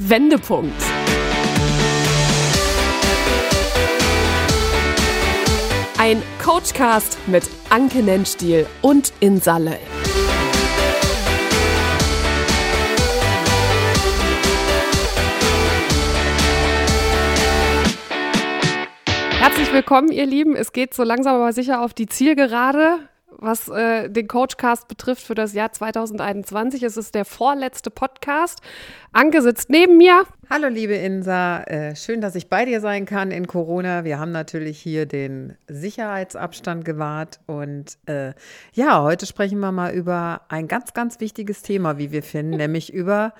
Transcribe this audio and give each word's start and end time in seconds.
Wendepunkt. 0.00 0.80
Ein 5.98 6.22
Coachcast 6.40 7.18
mit 7.26 7.42
Anke 7.68 8.04
Nennstiel 8.04 8.66
und 8.80 9.12
Insalle. 9.18 9.76
Herzlich 19.40 19.72
willkommen, 19.72 20.12
ihr 20.12 20.26
Lieben. 20.26 20.54
Es 20.54 20.70
geht 20.72 20.94
so 20.94 21.02
langsam 21.02 21.34
aber 21.34 21.52
sicher 21.52 21.82
auf 21.82 21.92
die 21.92 22.06
Zielgerade 22.06 23.00
was 23.38 23.68
äh, 23.68 24.10
den 24.10 24.28
Coachcast 24.28 24.88
betrifft 24.88 25.22
für 25.22 25.34
das 25.34 25.54
Jahr 25.54 25.72
2021. 25.72 26.82
Es 26.82 26.96
ist 26.96 27.14
der 27.14 27.24
vorletzte 27.24 27.90
Podcast. 27.90 28.60
Anke 29.12 29.42
sitzt 29.42 29.70
neben 29.70 29.96
mir. 29.96 30.24
Hallo, 30.50 30.68
liebe 30.68 30.94
Insa. 30.94 31.62
Äh, 31.62 31.94
schön, 31.94 32.20
dass 32.20 32.34
ich 32.34 32.48
bei 32.48 32.64
dir 32.64 32.80
sein 32.80 33.06
kann 33.06 33.30
in 33.30 33.46
Corona. 33.46 34.04
Wir 34.04 34.18
haben 34.18 34.32
natürlich 34.32 34.80
hier 34.80 35.06
den 35.06 35.56
Sicherheitsabstand 35.68 36.84
gewahrt. 36.84 37.40
Und 37.46 37.98
äh, 38.06 38.34
ja, 38.72 39.02
heute 39.02 39.26
sprechen 39.26 39.60
wir 39.60 39.72
mal 39.72 39.92
über 39.92 40.42
ein 40.48 40.66
ganz, 40.66 40.92
ganz 40.92 41.20
wichtiges 41.20 41.62
Thema, 41.62 41.96
wie 41.98 42.10
wir 42.10 42.22
finden, 42.22 42.56
nämlich 42.56 42.92
über 42.92 43.34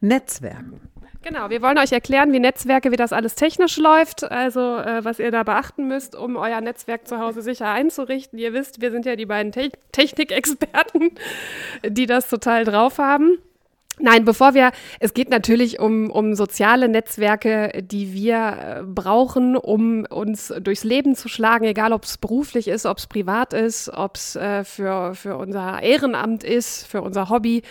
Netzwerken. 0.00 0.80
Genau, 1.22 1.50
wir 1.50 1.62
wollen 1.62 1.78
euch 1.78 1.92
erklären, 1.92 2.32
wie 2.32 2.38
Netzwerke, 2.38 2.92
wie 2.92 2.96
das 2.96 3.12
alles 3.12 3.34
technisch 3.34 3.76
läuft, 3.76 4.30
also 4.30 4.76
äh, 4.76 5.04
was 5.04 5.18
ihr 5.18 5.30
da 5.30 5.42
beachten 5.42 5.88
müsst, 5.88 6.14
um 6.14 6.36
euer 6.36 6.60
Netzwerk 6.60 7.08
zu 7.08 7.18
Hause 7.18 7.42
sicher 7.42 7.70
einzurichten. 7.70 8.38
Ihr 8.38 8.52
wisst, 8.52 8.80
wir 8.80 8.92
sind 8.92 9.04
ja 9.04 9.16
die 9.16 9.26
beiden 9.26 9.50
Te 9.50 9.70
Technikexperten, 9.92 11.10
die 11.84 12.06
das 12.06 12.28
total 12.28 12.64
drauf 12.64 12.98
haben. 12.98 13.38
Nein, 14.00 14.24
bevor 14.24 14.54
wir, 14.54 14.70
es 15.00 15.12
geht 15.14 15.30
natürlich 15.30 15.80
um, 15.80 16.10
um 16.10 16.34
soziale 16.34 16.88
Netzwerke, 16.88 17.82
die 17.82 18.12
wir 18.12 18.36
äh, 18.36 18.82
brauchen, 18.84 19.56
um 19.56 20.04
uns 20.04 20.52
durchs 20.60 20.84
Leben 20.84 21.16
zu 21.16 21.28
schlagen, 21.28 21.64
egal 21.64 21.92
ob 21.92 22.04
es 22.04 22.18
beruflich 22.18 22.68
ist, 22.68 22.86
ob 22.86 22.98
es 22.98 23.06
privat 23.06 23.52
ist, 23.52 23.88
ob 23.88 24.16
es 24.16 24.36
äh, 24.36 24.64
für, 24.64 25.14
für 25.14 25.36
unser 25.36 25.82
Ehrenamt 25.82 26.44
ist, 26.44 26.86
für 26.86 27.02
unser 27.02 27.28
Hobby. 27.28 27.62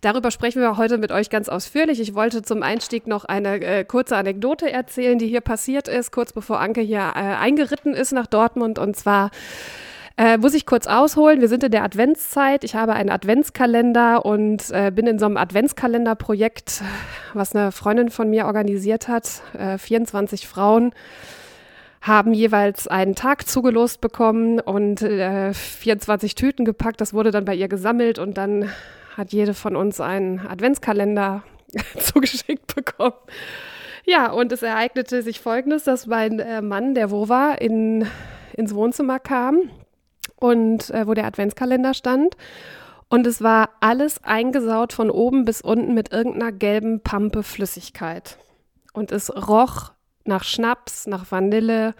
Darüber 0.00 0.30
sprechen 0.30 0.60
wir 0.60 0.76
heute 0.76 0.98
mit 0.98 1.10
euch 1.10 1.30
ganz 1.30 1.48
ausführlich. 1.48 1.98
Ich 2.00 2.14
wollte 2.14 2.42
zum 2.42 2.62
Einstieg 2.62 3.06
noch 3.06 3.24
eine 3.24 3.60
äh, 3.60 3.84
kurze 3.84 4.16
Anekdote 4.16 4.70
erzählen, 4.70 5.18
die 5.18 5.26
hier 5.26 5.40
passiert 5.40 5.88
ist, 5.88 6.12
kurz 6.12 6.32
bevor 6.32 6.60
Anke 6.60 6.82
hier 6.82 7.12
äh, 7.14 7.20
eingeritten 7.20 7.94
ist 7.94 8.12
nach 8.12 8.26
Dortmund. 8.26 8.78
Und 8.78 8.96
zwar 8.96 9.30
äh, 10.16 10.38
muss 10.38 10.54
ich 10.54 10.64
kurz 10.64 10.86
ausholen, 10.86 11.40
wir 11.40 11.48
sind 11.48 11.64
in 11.64 11.72
der 11.72 11.82
Adventszeit. 11.82 12.62
Ich 12.62 12.76
habe 12.76 12.92
einen 12.92 13.10
Adventskalender 13.10 14.24
und 14.24 14.70
äh, 14.70 14.92
bin 14.94 15.08
in 15.08 15.18
so 15.18 15.26
einem 15.26 15.36
Adventskalenderprojekt, 15.36 16.82
was 17.32 17.54
eine 17.54 17.72
Freundin 17.72 18.10
von 18.10 18.30
mir 18.30 18.46
organisiert 18.46 19.08
hat. 19.08 19.42
Äh, 19.58 19.76
24 19.76 20.46
Frauen 20.46 20.92
haben 22.00 22.32
jeweils 22.32 22.86
einen 22.86 23.16
Tag 23.16 23.48
zugelost 23.48 24.00
bekommen 24.00 24.60
und 24.60 25.02
äh, 25.02 25.52
24 25.52 26.36
Tüten 26.36 26.64
gepackt. 26.64 27.00
Das 27.00 27.12
wurde 27.12 27.32
dann 27.32 27.44
bei 27.44 27.54
ihr 27.56 27.68
gesammelt 27.68 28.20
und 28.20 28.36
dann 28.36 28.70
hat 29.16 29.32
jede 29.32 29.52
von 29.52 29.74
uns 29.74 30.00
einen 30.00 30.46
Adventskalender 30.46 31.42
zugeschickt 31.98 32.72
bekommen. 32.72 33.16
Ja, 34.04 34.30
und 34.30 34.52
es 34.52 34.62
ereignete 34.62 35.22
sich 35.22 35.40
Folgendes, 35.40 35.82
dass 35.82 36.06
mein 36.06 36.38
äh, 36.38 36.62
Mann, 36.62 36.94
der 36.94 37.10
wo 37.10 37.28
war, 37.28 37.60
in, 37.60 38.06
ins 38.52 38.76
Wohnzimmer 38.76 39.18
kam 39.18 39.70
und 40.36 40.90
äh, 40.90 41.06
wo 41.06 41.14
der 41.14 41.26
Adventskalender 41.26 41.94
stand. 41.94 42.36
Und 43.08 43.26
es 43.26 43.42
war 43.42 43.70
alles 43.80 44.22
eingesaut 44.24 44.92
von 44.92 45.10
oben 45.10 45.44
bis 45.44 45.60
unten 45.60 45.94
mit 45.94 46.12
irgendeiner 46.12 46.52
gelben 46.52 47.00
Pampe 47.00 47.42
Flüssigkeit. 47.42 48.38
Und 48.92 49.12
es 49.12 49.34
roch 49.48 49.92
nach 50.24 50.44
Schnaps, 50.44 51.06
nach 51.06 51.30
Vanille. 51.30 51.94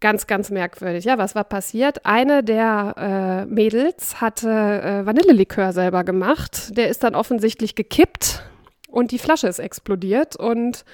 Ganz, 0.00 0.26
ganz 0.26 0.50
merkwürdig. 0.50 1.04
Ja, 1.04 1.18
was 1.18 1.34
war 1.34 1.44
passiert? 1.44 2.06
Eine 2.06 2.42
der 2.42 3.44
äh, 3.46 3.46
Mädels 3.46 4.20
hatte 4.20 4.48
äh, 4.50 5.06
Vanillelikör 5.06 5.72
selber 5.72 6.04
gemacht. 6.04 6.76
Der 6.76 6.88
ist 6.88 7.04
dann 7.04 7.14
offensichtlich 7.14 7.74
gekippt 7.74 8.42
und 8.88 9.10
die 9.10 9.18
Flasche 9.18 9.46
ist 9.46 9.58
explodiert 9.58 10.36
und 10.36 10.84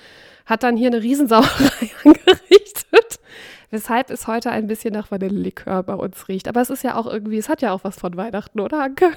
hat 0.44 0.62
dann 0.62 0.76
hier 0.76 0.88
eine 0.88 1.02
Riesensauerei 1.02 1.90
angerichtet 2.04 3.18
weshalb 3.70 4.10
es 4.10 4.26
heute 4.26 4.50
ein 4.50 4.66
bisschen 4.66 4.92
nach 4.94 5.10
Vanillelikör 5.10 5.82
bei 5.82 5.94
uns 5.94 6.28
riecht. 6.28 6.48
Aber 6.48 6.60
es 6.60 6.70
ist 6.70 6.84
ja 6.84 6.96
auch 6.96 7.06
irgendwie, 7.06 7.38
es 7.38 7.48
hat 7.48 7.62
ja 7.62 7.72
auch 7.72 7.84
was 7.84 7.98
von 7.98 8.16
Weihnachten, 8.16 8.60
oder 8.60 8.82
Anke? 8.82 9.10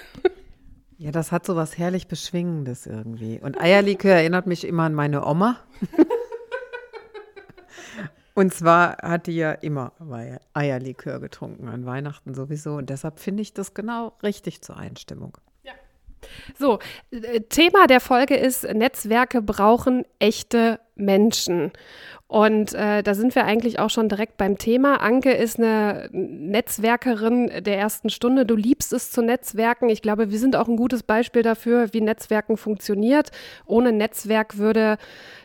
Ja, 0.98 1.12
das 1.12 1.32
hat 1.32 1.46
so 1.48 1.56
was 1.56 1.78
herrlich 1.80 2.08
Beschwingendes 2.08 2.86
irgendwie. 2.86 3.40
Und 3.42 3.60
Eierlikör 3.60 4.14
erinnert 4.14 4.46
mich 4.46 4.68
immer 4.68 4.84
an 4.84 4.94
meine 4.94 5.26
Oma. 5.26 5.58
Und 8.34 8.54
zwar 8.54 8.98
hat 9.02 9.28
die 9.28 9.36
ja 9.36 9.52
immer 9.52 9.94
Eierlikör 10.54 11.20
getrunken 11.20 11.68
an 11.68 11.86
Weihnachten 11.86 12.34
sowieso. 12.34 12.76
Und 12.76 12.90
deshalb 12.90 13.20
finde 13.20 13.42
ich 13.42 13.54
das 13.54 13.74
genau 13.74 14.14
richtig 14.24 14.62
zur 14.62 14.78
Einstimmung. 14.78 15.38
So, 16.58 16.80
äh, 17.12 17.42
Thema 17.42 17.88
der 17.88 18.00
Folge 18.00 18.36
ist, 18.36 18.64
Netzwerke 18.64 19.42
brauchen 19.42 20.06
echte 20.20 20.80
Menschen. 20.96 21.72
Und 22.32 22.74
äh, 22.74 23.04
da 23.04 23.14
sind 23.14 23.36
wir 23.36 23.44
eigentlich 23.44 23.80
auch 23.80 23.90
schon 23.90 24.08
direkt 24.08 24.38
beim 24.38 24.58
Thema. 24.58 25.02
Anke 25.02 25.34
ist 25.34 25.60
eine 25.60 26.08
Netzwerkerin 26.14 27.52
der 27.60 27.78
ersten 27.78 28.10
Stunde. 28.10 28.46
Du 28.46 28.56
liebst 28.56 28.94
es 28.94 29.12
zu 29.12 29.22
Netzwerken. 29.22 29.90
Ich 29.90 30.02
glaube, 30.02 30.32
wir 30.32 30.40
sind 30.40 30.56
auch 30.56 30.70
ein 30.70 30.78
gutes 30.78 31.04
Beispiel 31.04 31.42
dafür, 31.42 31.94
wie 31.94 32.00
Netzwerken 32.00 32.56
funktioniert. 32.56 33.32
Ohne 33.66 33.92
Netzwerk 33.92 34.58
würde 34.58 34.98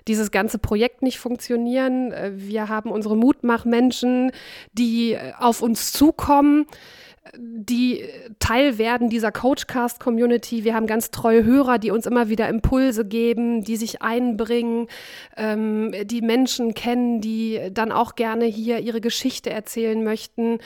dieses 0.07 0.31
ganze 0.31 0.61
Projekt 0.61 1.03
nicht 1.03 1.19
funktionieren. 1.19 2.13
Äh, 2.13 2.31
wir 2.37 2.69
haben 2.69 2.93
unsere 2.93 3.17
Mutmachmenschen, 3.17 4.31
die 4.73 5.15
äh, 5.15 5.33
auf 5.41 5.63
uns 5.63 5.93
zukommen 5.93 6.67
die 7.37 8.05
Teil 8.39 8.79
werden 8.79 9.09
dieser 9.09 9.33
Coachcast-Community. 9.33 10.65
Wir 10.65 10.75
haben 10.75 10.87
ganz 10.87 11.11
treue 11.11 11.45
Hörer, 11.45 11.79
die 11.79 11.91
uns 11.91 12.07
immer 12.07 12.29
wieder 12.29 12.49
Impulse 12.49 13.05
geben, 13.05 13.65
die 13.65 13.77
sich 13.77 14.03
einbringen, 14.03 14.89
ähm, 15.37 15.95
die 16.05 16.23
Menschen 16.23 16.75
kennen, 16.75 17.21
die 17.21 17.61
dann 17.73 17.93
auch 17.93 18.15
gerne 18.15 18.45
hier 18.45 18.79
ihre 18.81 19.01
Geschichte 19.01 19.51
erzählen 19.51 20.03
möchten. 20.03 20.59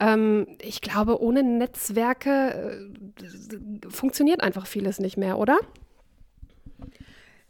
Ähm, 0.00 0.46
ich 0.60 0.80
glaube, 0.80 1.20
ohne 1.20 1.42
Netzwerke 1.42 2.90
äh, 3.22 3.88
funktioniert 3.88 4.42
einfach 4.42 4.66
vieles 4.66 4.98
nicht 4.98 5.16
mehr, 5.16 5.38
oder? 5.38 5.58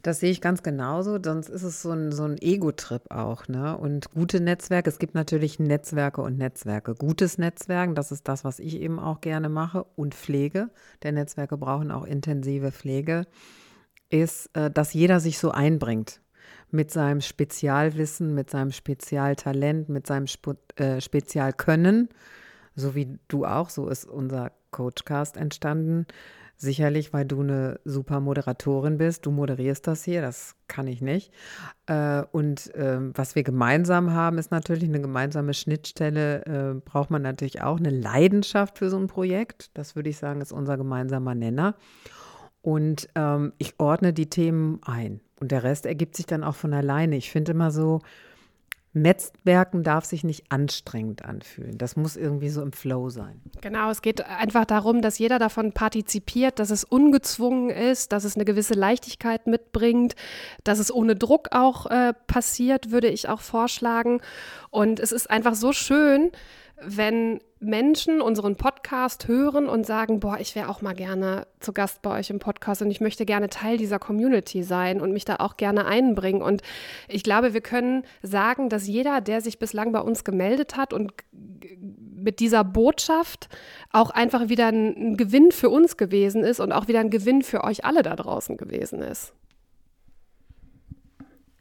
Das 0.05 0.19
sehe 0.19 0.29
ich 0.29 0.39
ganz 0.39 0.61
genauso, 0.61 1.17
sonst 1.19 1.49
ist 1.49 1.63
es 1.63 1.81
so 1.81 1.89
ein, 1.89 2.11
so 2.11 2.25
ein 2.25 2.37
Ego-Trip 2.39 3.09
auch. 3.09 3.47
Ne? 3.47 3.75
Und 3.75 4.11
gute 4.11 4.39
Netzwerke, 4.39 4.87
es 4.87 4.99
gibt 4.99 5.15
natürlich 5.15 5.57
Netzwerke 5.57 6.21
und 6.21 6.37
Netzwerke. 6.37 6.93
Gutes 6.93 7.39
Netzwerken, 7.39 7.95
das 7.95 8.11
ist 8.11 8.27
das, 8.27 8.43
was 8.43 8.59
ich 8.59 8.79
eben 8.79 8.99
auch 8.99 9.19
gerne 9.19 9.49
mache. 9.49 9.83
Und 9.95 10.13
Pflege, 10.13 10.69
der 11.01 11.11
Netzwerke 11.11 11.57
brauchen 11.57 11.89
auch 11.89 12.03
intensive 12.03 12.71
Pflege, 12.71 13.25
ist, 14.11 14.55
äh, 14.55 14.69
dass 14.69 14.93
jeder 14.93 15.19
sich 15.19 15.39
so 15.39 15.49
einbringt 15.49 16.21
mit 16.69 16.91
seinem 16.91 17.21
Spezialwissen, 17.21 18.35
mit 18.35 18.51
seinem 18.51 18.73
Spezialtalent, 18.73 19.89
mit 19.89 20.05
seinem 20.05 20.27
Spe 20.27 20.55
äh, 20.75 21.01
Spezialkönnen, 21.01 22.09
so 22.75 22.93
wie 22.93 23.17
du 23.27 23.43
auch, 23.47 23.71
so 23.71 23.89
ist 23.89 24.05
unser 24.05 24.51
Coachcast 24.69 25.35
entstanden 25.35 26.05
Sicherlich, 26.57 27.11
weil 27.11 27.25
du 27.25 27.41
eine 27.41 27.79
super 27.83 28.21
Moderatorin 28.21 28.97
bist. 28.97 29.25
Du 29.25 29.31
moderierst 29.31 29.87
das 29.87 30.03
hier, 30.03 30.21
das 30.21 30.55
kann 30.67 30.87
ich 30.87 31.01
nicht. 31.01 31.33
Äh, 31.85 32.23
und 32.31 32.71
ähm, 32.75 33.11
was 33.13 33.35
wir 33.35 33.43
gemeinsam 33.43 34.13
haben, 34.13 34.37
ist 34.37 34.51
natürlich 34.51 34.85
eine 34.85 35.01
gemeinsame 35.01 35.53
Schnittstelle. 35.53 36.45
Äh, 36.45 36.73
braucht 36.79 37.11
man 37.11 37.21
natürlich 37.21 37.61
auch 37.61 37.77
eine 37.77 37.89
Leidenschaft 37.89 38.77
für 38.77 38.89
so 38.89 38.97
ein 38.97 39.07
Projekt. 39.07 39.71
Das 39.73 39.95
würde 39.97 40.09
ich 40.09 40.17
sagen, 40.17 40.39
ist 40.39 40.53
unser 40.53 40.77
gemeinsamer 40.77 41.35
Nenner. 41.35 41.75
Und 42.61 43.09
ähm, 43.15 43.53
ich 43.57 43.75
ordne 43.77 44.13
die 44.13 44.29
Themen 44.29 44.79
ein. 44.83 45.19
Und 45.39 45.51
der 45.51 45.63
Rest 45.63 45.85
ergibt 45.85 46.15
sich 46.15 46.25
dann 46.25 46.43
auch 46.43 46.55
von 46.55 46.73
alleine. 46.73 47.17
Ich 47.17 47.31
finde 47.31 47.51
immer 47.51 47.69
so, 47.69 47.99
Netzwerken 48.95 49.83
darf 49.83 50.05
sich 50.05 50.23
nicht 50.23 50.45
anstrengend 50.49 51.25
anfühlen. 51.25 51.77
Das 51.77 51.97
muss 51.97 52.15
irgendwie 52.15 52.47
so 52.49 52.61
im 52.61 52.71
Flow 52.71 53.09
sein. 53.09 53.41
Genau, 53.61 53.89
es 53.89 54.01
geht 54.01 54.25
einfach 54.25 54.63
darum, 54.63 55.01
dass 55.01 55.19
jeder 55.19 55.37
davon 55.37 55.73
partizipiert, 55.73 56.59
dass 56.59 56.69
es 56.69 56.85
ungezwungen 56.85 57.69
ist, 57.69 58.13
dass 58.13 58.23
es 58.23 58.35
eine 58.35 58.45
gewisse 58.45 58.73
Leichtigkeit 58.73 59.47
mitbringt, 59.47 60.15
dass 60.63 60.79
es 60.79 60.93
ohne 60.93 61.17
Druck 61.17 61.49
auch 61.51 61.87
äh, 61.87 62.13
passiert, 62.27 62.91
würde 62.91 63.09
ich 63.09 63.27
auch 63.27 63.41
vorschlagen. 63.41 64.21
Und 64.71 65.01
es 65.01 65.11
ist 65.11 65.29
einfach 65.29 65.55
so 65.55 65.73
schön, 65.73 66.31
wenn 66.81 67.41
Menschen 67.59 68.21
unseren 68.21 68.55
Podcast 68.57 69.27
hören 69.27 69.67
und 69.67 69.85
sagen, 69.85 70.19
boah, 70.19 70.37
ich 70.39 70.55
wäre 70.55 70.69
auch 70.69 70.81
mal 70.81 70.93
gerne 70.93 71.47
zu 71.59 71.73
Gast 71.73 72.01
bei 72.01 72.19
euch 72.19 72.29
im 72.29 72.39
Podcast 72.39 72.81
und 72.81 72.91
ich 72.91 73.01
möchte 73.01 73.25
gerne 73.25 73.49
Teil 73.49 73.77
dieser 73.77 73.97
Community 73.97 74.61
sein 74.63 74.99
und 75.01 75.13
mich 75.13 75.25
da 75.25 75.37
auch 75.37 75.57
gerne 75.57 75.85
einbringen. 75.85 76.41
Und 76.41 76.61
ich 77.07 77.23
glaube, 77.23 77.53
wir 77.53 77.61
können 77.61 78.03
sagen, 78.21 78.69
dass 78.69 78.87
jeder, 78.87 79.21
der 79.21 79.41
sich 79.41 79.57
bislang 79.57 79.91
bei 79.91 80.01
uns 80.01 80.23
gemeldet 80.23 80.75
hat 80.75 80.93
und 80.93 81.13
mit 82.15 82.39
dieser 82.39 82.63
Botschaft 82.63 83.49
auch 83.91 84.09
einfach 84.09 84.49
wieder 84.49 84.67
ein, 84.67 85.15
Gewinn 85.15 85.51
für 85.51 85.69
uns 85.69 85.95
gewesen 85.95 86.43
ist 86.43 86.59
und 86.59 86.71
auch 86.71 86.87
wieder 86.87 86.99
ein 86.99 87.09
Gewinn 87.09 87.41
für 87.41 87.63
euch 87.63 87.85
alle 87.85 88.01
da 88.01 88.15
draußen 88.15 88.57
gewesen 88.57 89.01
ist. 89.01 89.33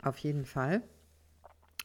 auf 0.03 0.19
jeden 0.19 0.45
Fall. 0.45 0.83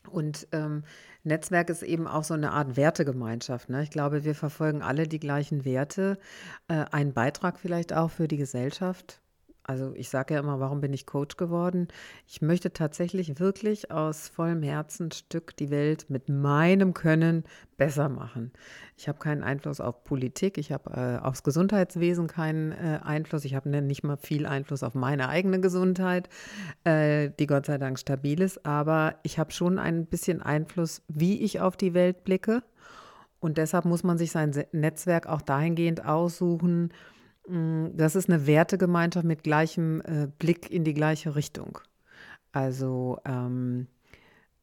Und 0.10 0.48
ähm, 0.52 0.84
Netzwerk 1.30 1.70
ist 1.70 1.84
eben 1.84 2.08
auch 2.08 2.26
so 2.26 2.34
eine 2.34 2.52
Art 2.52 2.76
Wertegemeinschaft. 2.76 3.70
Ne? 3.70 3.84
Ich 3.84 3.90
glaube, 3.90 4.26
wir 4.26 4.36
verfolgen 4.36 4.82
alle 4.82 5.08
die 5.08 5.20
gleichen 5.20 5.64
Werte. 5.64 6.18
Äh, 6.68 6.86
einen 6.92 7.14
Beitrag 7.14 7.58
vielleicht 7.60 7.94
auch 7.94 8.12
für 8.12 8.28
die 8.28 8.38
Gesellschaft. 8.38 9.22
Also 9.70 9.94
ich 9.94 10.10
sage 10.10 10.34
ja 10.34 10.40
immer, 10.40 10.60
warum 10.60 10.82
bin 10.82 10.94
ich 10.94 11.06
Coach 11.06 11.38
geworden? 11.38 11.90
Ich 12.28 12.42
möchte 12.42 12.74
tatsächlich 12.74 13.40
wirklich 13.40 13.92
aus 13.92 14.28
vollem 14.28 14.64
Herzensstück 14.64 15.56
die 15.58 15.70
Welt 15.70 16.08
mit 16.10 16.28
meinem 16.28 16.96
Können 16.96 17.44
besser 17.78 18.10
machen. 18.10 18.52
Ich 18.98 19.08
habe 19.08 19.20
keinen 19.20 19.44
Einfluss 19.44 19.80
auf 19.80 20.04
Politik, 20.04 20.58
ich 20.58 20.72
habe 20.72 21.20
äh, 21.22 21.24
aufs 21.24 21.44
Gesundheitswesen 21.44 22.26
keinen 22.26 22.72
äh, 22.72 23.00
Einfluss, 23.04 23.46
ich 23.46 23.54
habe 23.54 23.70
nicht 23.70 24.04
mal 24.04 24.18
viel 24.18 24.48
Einfluss 24.48 24.82
auf 24.82 24.96
meine 24.96 25.30
eigene 25.30 25.62
Gesundheit, 25.62 26.30
äh, 26.84 27.30
die 27.38 27.46
Gott 27.46 27.68
sei 27.68 27.78
Dank 27.78 28.00
stabil 28.00 28.42
ist, 28.42 28.66
aber 28.66 29.18
ich 29.22 29.38
habe 29.38 29.52
schon 29.52 29.78
ein 29.78 30.08
bisschen 30.08 30.42
Einfluss, 30.42 31.04
wie 31.08 31.44
ich 31.44 31.62
auf 31.62 31.78
die 31.78 31.94
Welt 31.94 32.24
blicke. 32.24 32.64
Und 33.40 33.60
deshalb 33.60 33.86
muss 33.86 34.02
man 34.02 34.18
sich 34.18 34.32
sein 34.32 34.52
Netzwerk 34.72 35.28
auch 35.28 35.44
dahingehend 35.44 36.04
aussuchen, 36.04 36.92
das 37.50 38.16
ist 38.16 38.30
eine 38.30 38.46
Wertegemeinschaft 38.46 39.26
mit 39.26 39.44
gleichem 39.44 40.02
äh, 40.02 40.28
Blick 40.38 40.70
in 40.70 40.84
die 40.84 40.94
gleiche 40.94 41.36
Richtung. 41.36 41.80
Also 42.52 43.20
ähm, 43.26 43.88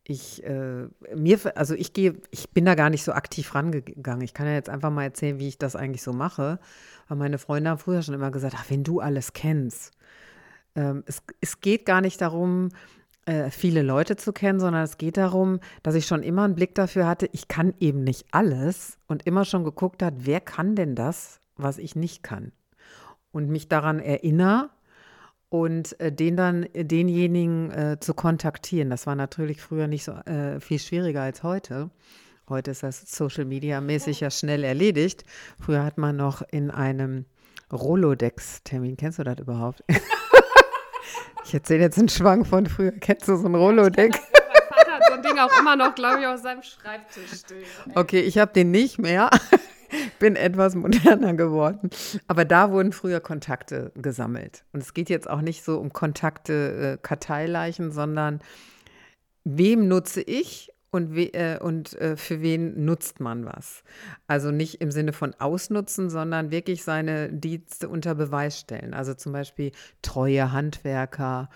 ich 0.04 0.44
äh, 0.44 0.86
mir, 1.14 1.38
also 1.56 1.74
ich 1.74 1.92
gehe, 1.92 2.14
ich 2.30 2.50
bin 2.50 2.64
da 2.64 2.76
gar 2.76 2.90
nicht 2.90 3.02
so 3.02 3.12
aktiv 3.12 3.54
rangegangen. 3.54 4.22
Ich 4.22 4.34
kann 4.34 4.46
ja 4.46 4.52
jetzt 4.52 4.68
einfach 4.68 4.90
mal 4.90 5.02
erzählen, 5.02 5.40
wie 5.40 5.48
ich 5.48 5.58
das 5.58 5.74
eigentlich 5.74 6.02
so 6.02 6.12
mache. 6.12 6.60
Weil 7.08 7.18
meine 7.18 7.38
Freunde 7.38 7.70
haben 7.70 7.78
früher 7.78 8.02
schon 8.02 8.14
immer 8.14 8.30
gesagt, 8.30 8.54
ach, 8.56 8.66
wenn 8.68 8.84
du 8.84 9.00
alles 9.00 9.32
kennst. 9.32 9.92
Ähm, 10.76 11.02
es, 11.06 11.22
es 11.40 11.60
geht 11.60 11.86
gar 11.86 12.00
nicht 12.00 12.20
darum, 12.20 12.68
äh, 13.24 13.50
viele 13.50 13.82
Leute 13.82 14.14
zu 14.14 14.32
kennen, 14.32 14.60
sondern 14.60 14.84
es 14.84 14.96
geht 14.96 15.16
darum, 15.16 15.58
dass 15.82 15.96
ich 15.96 16.06
schon 16.06 16.22
immer 16.22 16.44
einen 16.44 16.54
Blick 16.54 16.76
dafür 16.76 17.08
hatte, 17.08 17.28
ich 17.32 17.48
kann 17.48 17.74
eben 17.80 18.04
nicht 18.04 18.26
alles 18.30 18.98
und 19.08 19.26
immer 19.26 19.44
schon 19.44 19.64
geguckt 19.64 20.04
hat, 20.04 20.14
wer 20.18 20.40
kann 20.40 20.76
denn 20.76 20.94
das, 20.94 21.40
was 21.56 21.78
ich 21.78 21.96
nicht 21.96 22.22
kann 22.22 22.52
und 23.36 23.50
mich 23.50 23.68
daran 23.68 24.00
erinnere 24.00 24.70
und 25.50 26.00
äh, 26.00 26.10
den 26.10 26.38
dann 26.38 26.62
äh, 26.72 26.86
denjenigen 26.86 27.70
äh, 27.70 28.00
zu 28.00 28.14
kontaktieren. 28.14 28.88
Das 28.88 29.06
war 29.06 29.14
natürlich 29.14 29.60
früher 29.60 29.88
nicht 29.88 30.04
so 30.04 30.12
äh, 30.12 30.58
viel 30.58 30.78
schwieriger 30.78 31.20
als 31.20 31.42
heute. 31.42 31.90
Heute 32.48 32.70
ist 32.70 32.82
das 32.82 33.02
Social 33.14 33.44
Media 33.44 33.82
mäßig 33.82 34.20
ja 34.20 34.30
schnell 34.30 34.64
erledigt. 34.64 35.24
Früher 35.60 35.84
hat 35.84 35.98
man 35.98 36.16
noch 36.16 36.40
in 36.50 36.70
einem 36.70 37.26
Rolodex-Termin, 37.70 38.96
kennst 38.96 39.18
du 39.18 39.24
das 39.24 39.38
überhaupt? 39.38 39.84
ich 41.44 41.52
erzähle 41.52 41.82
jetzt 41.82 41.98
einen 41.98 42.08
Schwang 42.08 42.46
von 42.46 42.64
früher. 42.64 42.92
Kennst 42.92 43.28
du 43.28 43.36
so 43.36 43.48
ein 43.48 43.54
Rolodex? 43.54 44.18
mein 44.18 44.62
Vater 44.68 44.92
hat 44.92 45.02
so 45.08 45.14
ein 45.14 45.22
Ding 45.22 45.38
auch 45.38 45.60
immer 45.60 45.76
noch, 45.76 45.94
glaube 45.94 46.20
ich, 46.20 46.26
auf 46.26 46.40
seinem 46.40 46.62
Schreibtisch 46.62 47.40
stehen. 47.40 47.66
Okay, 47.94 48.20
ich 48.20 48.38
habe 48.38 48.54
den 48.54 48.70
nicht 48.70 48.98
mehr. 48.98 49.28
bin 50.18 50.36
etwas 50.36 50.74
moderner 50.74 51.34
geworden. 51.34 51.90
Aber 52.26 52.44
da 52.44 52.70
wurden 52.70 52.92
früher 52.92 53.20
Kontakte 53.20 53.92
gesammelt. 53.94 54.64
Und 54.72 54.82
es 54.82 54.94
geht 54.94 55.10
jetzt 55.10 55.28
auch 55.28 55.40
nicht 55.40 55.62
so 55.62 55.78
um 55.78 55.92
Kontakte, 55.92 56.94
äh, 56.94 56.98
Karteileichen, 57.02 57.92
sondern 57.92 58.40
wem 59.44 59.88
nutze 59.88 60.20
ich 60.22 60.72
und, 60.90 61.14
we, 61.14 61.32
äh, 61.34 61.58
und 61.58 61.94
äh, 62.00 62.16
für 62.16 62.40
wen 62.42 62.84
nutzt 62.84 63.20
man 63.20 63.44
was. 63.44 63.84
Also 64.26 64.50
nicht 64.50 64.80
im 64.80 64.90
Sinne 64.90 65.12
von 65.12 65.34
ausnutzen, 65.38 66.10
sondern 66.10 66.50
wirklich 66.50 66.84
seine 66.84 67.32
Dienste 67.32 67.88
unter 67.88 68.14
Beweis 68.14 68.58
stellen. 68.58 68.94
Also 68.94 69.14
zum 69.14 69.32
Beispiel 69.32 69.72
treue 70.02 70.52
Handwerker. 70.52 71.50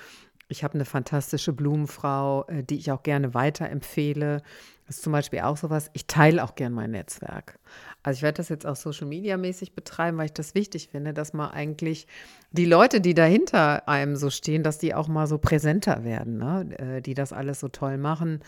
Ich 0.49 0.65
habe 0.65 0.75
eine 0.75 0.85
fantastische 0.85 1.53
Blumenfrau, 1.53 2.45
äh, 2.49 2.63
die 2.63 2.77
ich 2.77 2.93
auch 2.93 3.03
gerne 3.03 3.35
weiterempfehle. 3.35 4.43
Das 4.87 4.97
ist 4.97 5.03
zum 5.03 5.13
Beispiel 5.13 5.41
auch 5.41 5.57
sowas, 5.57 5.91
ich 5.93 6.07
teile 6.07 6.43
auch 6.45 6.55
gern 6.55 6.73
mein 6.73 6.91
Netzwerk. 6.91 7.59
Also 8.03 8.19
ich 8.19 8.23
werde 8.23 8.39
das 8.39 8.49
jetzt 8.49 8.67
auch 8.67 8.77
Social 8.77 9.07
Media 9.07 9.37
mäßig 9.37 9.75
betreiben, 9.75 10.19
weil 10.19 10.27
ich 10.27 10.33
das 10.33 10.55
wichtig 10.55 10.89
finde, 10.89 11.13
dass 11.13 11.33
man 11.33 11.51
eigentlich 11.51 12.07
die 12.51 12.65
Leute, 12.65 13.01
die 13.01 13.15
dahinter 13.15 13.89
einem 13.89 14.17
so 14.17 14.31
stehen, 14.31 14.63
dass 14.63 14.79
die 14.79 14.95
auch 14.95 15.09
mal 15.09 15.27
so 15.27 15.39
präsenter 15.39 16.05
werden, 16.05 16.39
ne? 16.39 16.69
Äh, 16.79 17.03
die 17.03 17.15
das 17.15 17.33
alles 17.33 17.61
so 17.61 17.69
toll 17.69 17.99
machen. 17.99 18.41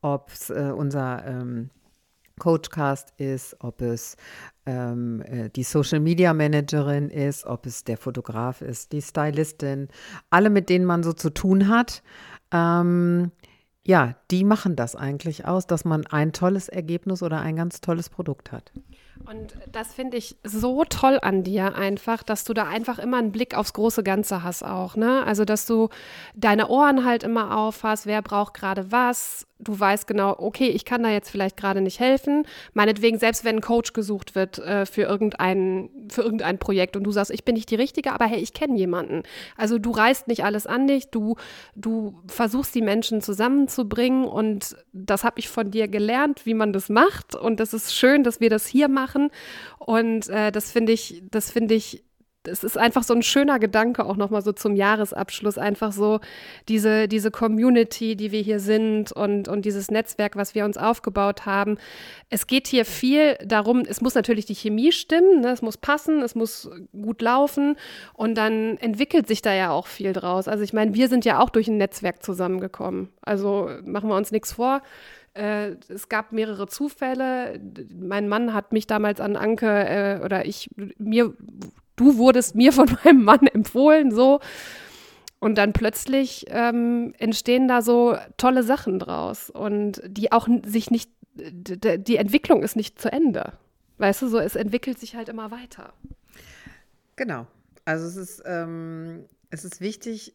Ob 0.00 0.30
es 0.32 0.50
äh, 0.50 0.72
unser 0.74 1.24
ähm, 1.26 1.70
Coachcast 2.38 3.12
ist, 3.18 3.56
ob 3.60 3.82
es 3.82 4.16
ähm, 4.66 5.22
äh, 5.26 5.50
die 5.50 5.62
Social 5.62 6.00
Media 6.00 6.32
Managerin 6.34 7.08
ist, 7.10 7.44
ob 7.44 7.66
es 7.66 7.84
der 7.84 7.96
Fotograf 7.96 8.62
ist, 8.62 8.92
die 8.92 9.02
Stylistin, 9.02 9.88
alle, 10.30 10.50
mit 10.50 10.68
denen 10.68 10.84
man 10.84 11.02
so 11.02 11.12
zu 11.12 11.30
tun 11.30 11.68
hat. 11.68 12.02
Ähm, 12.52 13.30
ja, 13.84 14.14
die 14.30 14.44
machen 14.44 14.76
das 14.76 14.94
eigentlich 14.94 15.46
aus, 15.46 15.66
dass 15.66 15.84
man 15.84 16.06
ein 16.06 16.32
tolles 16.32 16.68
Ergebnis 16.68 17.22
oder 17.22 17.40
ein 17.40 17.56
ganz 17.56 17.80
tolles 17.80 18.10
Produkt 18.10 18.52
hat. 18.52 18.70
Und 19.24 19.56
das 19.70 19.92
finde 19.94 20.16
ich 20.16 20.36
so 20.44 20.84
toll 20.84 21.18
an 21.20 21.42
dir 21.42 21.76
einfach, 21.76 22.22
dass 22.22 22.44
du 22.44 22.54
da 22.54 22.64
einfach 22.66 22.98
immer 22.98 23.18
einen 23.18 23.32
Blick 23.32 23.56
aufs 23.56 23.72
große 23.72 24.02
Ganze 24.02 24.42
hast 24.42 24.64
auch, 24.64 24.96
ne? 24.96 25.24
Also, 25.24 25.44
dass 25.44 25.66
du 25.66 25.88
deine 26.34 26.68
Ohren 26.68 27.04
halt 27.04 27.22
immer 27.22 27.56
aufhast, 27.56 28.06
wer 28.06 28.22
braucht 28.22 28.54
gerade 28.54 28.90
was, 28.90 29.46
du 29.62 29.78
weißt 29.78 30.06
genau, 30.06 30.34
okay, 30.38 30.68
ich 30.68 30.84
kann 30.84 31.02
da 31.02 31.10
jetzt 31.10 31.30
vielleicht 31.30 31.56
gerade 31.56 31.80
nicht 31.80 32.00
helfen. 32.00 32.44
Meinetwegen, 32.74 33.18
selbst 33.18 33.44
wenn 33.44 33.56
ein 33.56 33.60
Coach 33.60 33.92
gesucht 33.92 34.34
wird 34.34 34.58
äh, 34.58 34.86
für, 34.86 35.02
irgendein, 35.02 35.90
für 36.10 36.22
irgendein 36.22 36.58
Projekt 36.58 36.96
und 36.96 37.04
du 37.04 37.12
sagst, 37.12 37.30
ich 37.30 37.44
bin 37.44 37.54
nicht 37.54 37.70
die 37.70 37.76
Richtige, 37.76 38.12
aber 38.12 38.26
hey, 38.26 38.40
ich 38.40 38.52
kenne 38.52 38.76
jemanden. 38.76 39.22
Also 39.56 39.78
du 39.78 39.90
reißt 39.90 40.28
nicht 40.28 40.44
alles 40.44 40.66
an 40.66 40.86
dich, 40.86 41.10
du, 41.10 41.36
du 41.76 42.20
versuchst 42.26 42.74
die 42.74 42.82
Menschen 42.82 43.22
zusammenzubringen 43.22 44.24
und 44.24 44.76
das 44.92 45.24
habe 45.24 45.38
ich 45.38 45.48
von 45.48 45.70
dir 45.70 45.88
gelernt, 45.88 46.44
wie 46.44 46.54
man 46.54 46.72
das 46.72 46.88
macht 46.88 47.34
und 47.34 47.60
das 47.60 47.72
ist 47.72 47.94
schön, 47.94 48.24
dass 48.24 48.40
wir 48.40 48.50
das 48.50 48.66
hier 48.66 48.88
machen 48.88 49.30
und 49.78 50.28
äh, 50.28 50.50
das 50.50 50.72
finde 50.72 50.92
ich, 50.92 51.22
das 51.30 51.50
finde 51.50 51.74
ich 51.74 52.04
es 52.44 52.64
ist 52.64 52.76
einfach 52.76 53.02
so 53.02 53.14
ein 53.14 53.22
schöner 53.22 53.58
Gedanke 53.58 54.04
auch 54.04 54.16
nochmal 54.16 54.42
so 54.42 54.52
zum 54.52 54.74
Jahresabschluss, 54.74 55.58
einfach 55.58 55.92
so 55.92 56.20
diese, 56.68 57.08
diese 57.08 57.30
Community, 57.30 58.16
die 58.16 58.32
wir 58.32 58.40
hier 58.40 58.60
sind 58.60 59.12
und, 59.12 59.48
und 59.48 59.64
dieses 59.64 59.90
Netzwerk, 59.90 60.36
was 60.36 60.54
wir 60.54 60.64
uns 60.64 60.76
aufgebaut 60.76 61.46
haben. 61.46 61.78
Es 62.30 62.46
geht 62.46 62.66
hier 62.66 62.84
viel 62.84 63.36
darum, 63.44 63.82
es 63.86 64.00
muss 64.00 64.14
natürlich 64.14 64.46
die 64.46 64.54
Chemie 64.54 64.92
stimmen, 64.92 65.40
ne? 65.40 65.50
es 65.50 65.62
muss 65.62 65.76
passen, 65.76 66.22
es 66.22 66.34
muss 66.34 66.70
gut 66.92 67.22
laufen 67.22 67.76
und 68.14 68.34
dann 68.36 68.76
entwickelt 68.78 69.28
sich 69.28 69.42
da 69.42 69.54
ja 69.54 69.70
auch 69.70 69.86
viel 69.86 70.12
draus. 70.12 70.48
Also 70.48 70.64
ich 70.64 70.72
meine, 70.72 70.94
wir 70.94 71.08
sind 71.08 71.24
ja 71.24 71.40
auch 71.40 71.50
durch 71.50 71.68
ein 71.68 71.76
Netzwerk 71.76 72.22
zusammengekommen. 72.22 73.08
Also 73.22 73.70
machen 73.84 74.08
wir 74.08 74.16
uns 74.16 74.32
nichts 74.32 74.52
vor. 74.52 74.82
Äh, 75.34 75.76
es 75.88 76.08
gab 76.08 76.32
mehrere 76.32 76.66
Zufälle. 76.66 77.58
Mein 77.94 78.28
Mann 78.28 78.52
hat 78.52 78.72
mich 78.72 78.86
damals 78.86 79.20
an 79.20 79.36
Anke 79.36 79.66
äh, 79.66 80.24
oder 80.24 80.44
ich, 80.44 80.68
mir 80.98 81.34
du 82.02 82.18
wurdest 82.18 82.54
mir 82.54 82.72
von 82.72 82.88
meinem 83.04 83.24
Mann 83.24 83.46
empfohlen, 83.46 84.10
so. 84.10 84.40
Und 85.38 85.56
dann 85.56 85.72
plötzlich 85.72 86.46
ähm, 86.48 87.14
entstehen 87.18 87.66
da 87.66 87.82
so 87.82 88.16
tolle 88.36 88.62
Sachen 88.62 89.00
draus 89.00 89.50
und 89.50 90.00
die 90.06 90.30
auch 90.30 90.46
sich 90.64 90.90
nicht, 90.90 91.10
die 91.34 92.16
Entwicklung 92.16 92.62
ist 92.62 92.76
nicht 92.76 93.00
zu 93.00 93.10
Ende. 93.10 93.52
Weißt 93.98 94.22
du, 94.22 94.28
so, 94.28 94.38
es 94.38 94.54
entwickelt 94.54 95.00
sich 95.00 95.16
halt 95.16 95.28
immer 95.28 95.50
weiter. 95.50 95.92
Genau. 97.16 97.46
Also 97.84 98.06
es 98.06 98.16
ist, 98.16 98.42
ähm, 98.46 99.24
es 99.50 99.64
ist 99.64 99.80
wichtig 99.80 100.34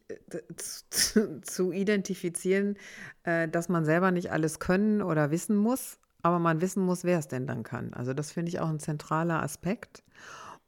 zu, 0.57 1.41
zu 1.41 1.71
identifizieren, 1.71 2.75
äh, 3.24 3.47
dass 3.47 3.69
man 3.69 3.86
selber 3.86 4.12
nicht 4.12 4.31
alles 4.31 4.59
können 4.59 5.01
oder 5.01 5.31
wissen 5.31 5.55
muss, 5.55 6.00
aber 6.21 6.39
man 6.39 6.62
wissen 6.62 6.83
muss, 6.83 7.03
wer 7.03 7.19
es 7.19 7.27
denn 7.27 7.47
dann 7.47 7.63
kann. 7.63 7.93
Also 7.93 8.13
das 8.13 8.31
finde 8.31 8.50
ich 8.50 8.59
auch 8.59 8.69
ein 8.69 8.79
zentraler 8.79 9.41
Aspekt. 9.41 10.03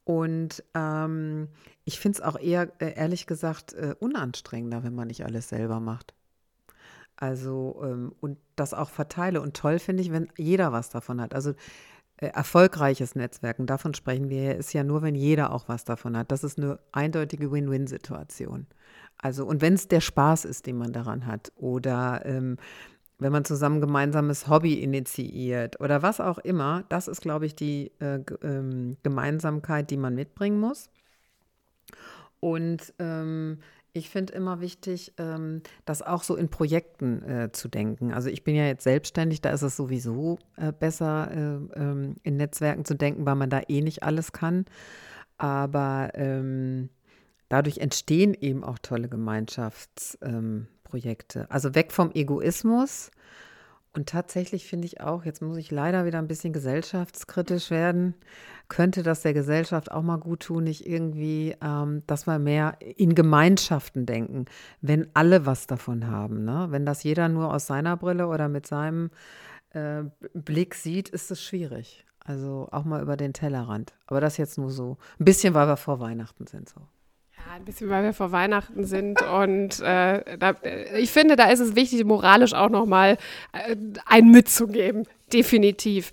Und 0.10 0.64
ähm, 0.74 1.50
ich 1.86 2.00
finde 2.00 2.18
es 2.18 2.22
auch 2.24 2.40
eher, 2.40 2.72
äh, 2.82 2.96
ehrlich 2.96 3.28
gesagt, 3.28 3.74
äh, 3.74 3.94
unanstrengender, 4.00 4.84
wenn 4.84 4.96
man 4.96 5.08
nicht 5.08 5.24
alles 5.24 5.50
selber 5.50 5.80
macht. 5.80 6.16
Also, 7.16 7.80
ähm, 7.84 8.16
und 8.20 8.40
das 8.56 8.74
auch 8.74 8.90
verteile. 8.90 9.40
Und 9.40 9.56
toll 9.56 9.78
finde 9.78 10.02
ich, 10.02 10.12
wenn 10.12 10.28
jeder 10.36 10.72
was 10.72 10.90
davon 10.90 11.22
hat. 11.22 11.36
Also, 11.36 11.52
äh, 12.18 12.26
erfolgreiches 12.26 13.14
Netzwerken, 13.14 13.68
davon 13.68 13.94
sprechen 13.94 14.30
wir 14.30 14.42
ja, 14.42 14.52
ist 14.54 14.74
ja 14.74 14.84
nur, 14.84 15.04
wenn 15.04 15.14
jeder 15.14 15.54
auch 15.54 15.70
was 15.70 15.86
davon 15.86 16.18
hat. 16.18 16.32
Das 16.32 16.44
ist 16.44 16.58
eine 16.58 16.80
eindeutige 16.92 17.52
Win-Win-Situation. 17.52 18.66
Also, 19.20 19.46
und 19.46 19.62
wenn 19.62 19.76
es 19.76 19.90
der 19.90 20.02
Spaß 20.02 20.46
ist, 20.46 20.66
den 20.66 20.80
man 20.80 20.92
daran 20.92 21.28
hat, 21.28 21.52
oder 21.56 22.26
ähm, 22.26 22.58
wenn 23.20 23.32
man 23.32 23.46
zusammen 23.46 23.82
gemeinsames 23.82 24.48
Hobby 24.48 24.76
initiiert 24.76 25.80
oder 25.82 26.02
was 26.02 26.20
auch 26.22 26.38
immer, 26.40 26.86
das 26.90 27.08
ist, 27.08 27.22
glaube 27.22 27.46
ich, 27.46 27.56
die 27.56 27.92
äh, 28.00 28.22
ähm, 28.42 28.98
Gemeinsamkeit, 29.04 29.92
die 29.92 29.98
man 29.98 30.16
mitbringen 30.16 30.60
muss. 30.60 30.90
Und 32.40 32.94
ähm, 33.00 33.60
ich 33.92 34.10
finde 34.10 34.34
immer 34.34 34.62
wichtig, 34.62 35.14
ähm, 35.18 35.62
das 35.86 36.02
auch 36.02 36.24
so 36.24 36.36
in 36.36 36.50
Projekten 36.50 37.24
äh, 37.24 37.52
zu 37.52 37.68
denken. 37.68 38.14
Also 38.14 38.30
ich 38.30 38.44
bin 38.44 38.56
ja 38.56 38.66
jetzt 38.66 38.84
selbstständig, 38.84 39.42
da 39.42 39.50
ist 39.50 39.64
es 39.64 39.76
sowieso 39.76 40.40
äh, 40.56 40.72
besser, 40.72 41.30
äh, 41.32 41.80
ähm, 41.80 42.16
in 42.24 42.38
Netzwerken 42.38 42.86
zu 42.86 42.96
denken, 42.96 43.26
weil 43.26 43.36
man 43.36 43.50
da 43.50 43.62
eh 43.68 43.82
nicht 43.82 44.04
alles 44.04 44.32
kann. 44.32 44.66
Aber 45.38 46.12
ähm, 46.14 46.90
dadurch 47.50 47.80
entstehen 47.80 48.34
eben 48.34 48.64
auch 48.64 48.80
tolle 48.80 49.10
Gemeinschaftsprojekte. 49.10 50.68
Netzwerkprojekte. 50.90 51.50
Also 51.50 51.76
weg 51.76 51.92
vom 51.92 52.12
Egoismus. 52.14 53.12
Und 53.94 54.08
tatsächlich 54.08 54.68
finde 54.68 54.86
ich 54.86 55.02
auch, 55.02 55.26
jetzt 55.26 55.42
muss 55.42 55.58
ich 55.58 55.72
leider 55.72 56.06
wieder 56.06 56.20
ein 56.20 56.28
bisschen 56.28 56.54
gesellschaftskritisch 56.54 57.72
werden, 57.72 58.14
könnte 58.68 59.02
das 59.02 59.24
der 59.24 59.34
Gesellschaft 59.34 59.92
auch 59.92 60.04
mal 60.04 60.18
gut 60.18 60.42
tun, 60.42 60.66
nicht 60.66 60.86
irgendwie, 60.86 61.56
ähm, 61.60 62.04
dass 62.06 62.28
wir 62.28 62.38
mehr 62.38 62.78
in 62.80 63.16
Gemeinschaften 63.16 64.06
denken, 64.06 64.46
wenn 64.82 65.08
alle 65.16 65.48
was 65.48 65.66
davon 65.66 66.06
haben. 66.08 66.46
Ne? 66.46 66.68
Wenn 66.70 66.86
das 66.86 67.02
jeder 67.02 67.30
nur 67.30 67.52
aus 67.52 67.66
seiner 67.66 67.98
Brille 67.98 68.28
oder 68.28 68.48
mit 68.48 68.68
seinem 68.68 69.10
äh, 69.72 70.04
Blick 70.36 70.76
sieht, 70.76 71.10
ist 71.10 71.32
es 71.32 71.42
schwierig. 71.44 72.06
Also 72.24 72.68
auch 72.72 72.86
mal 72.86 73.02
über 73.02 73.18
den 73.18 73.34
Tellerrand. 73.34 73.96
Aber 74.06 74.22
das 74.22 74.38
jetzt 74.38 74.60
nur 74.60 74.70
so. 74.70 74.98
Ein 75.20 75.26
bisschen, 75.26 75.56
weil 75.56 75.68
wir 75.68 75.78
vor 75.78 76.00
Weihnachten 76.00 76.46
sind 76.46 76.70
so. 76.70 76.82
Ein 77.52 77.66
bisschen, 77.66 77.90
weil 77.90 78.04
wir 78.04 78.14
vor 78.14 78.32
Weihnachten 78.32 78.84
sind. 78.84 79.24
Und 79.24 79.80
äh, 79.80 80.38
da, 80.38 80.54
ich 81.00 81.10
finde, 81.10 81.36
da 81.36 81.50
ist 81.50 81.60
es 81.60 81.76
wichtig, 81.76 82.06
moralisch 82.06 82.54
auch 82.54 82.70
nochmal 82.70 83.18
äh, 83.54 83.76
ein 84.06 84.30
mitzugeben. 84.30 85.08
Definitiv. 85.34 86.12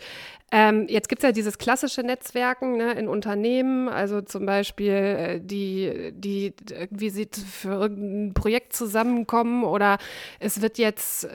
Ähm, 0.50 0.86
jetzt 0.88 1.10
gibt 1.10 1.22
es 1.22 1.28
ja 1.28 1.32
dieses 1.32 1.58
klassische 1.58 2.00
Netzwerken 2.02 2.78
ne, 2.78 2.92
in 2.92 3.06
Unternehmen, 3.06 3.90
also 3.90 4.22
zum 4.22 4.46
Beispiel 4.46 4.92
äh, 4.92 5.40
die, 5.42 6.12
die 6.14 6.54
irgendwie 6.70 7.10
sie 7.10 7.28
für 7.34 7.72
irgendein 7.72 8.32
Projekt 8.32 8.72
zusammenkommen 8.74 9.64
oder 9.64 9.98
es 10.40 10.62
wird 10.62 10.78
jetzt. 10.78 11.28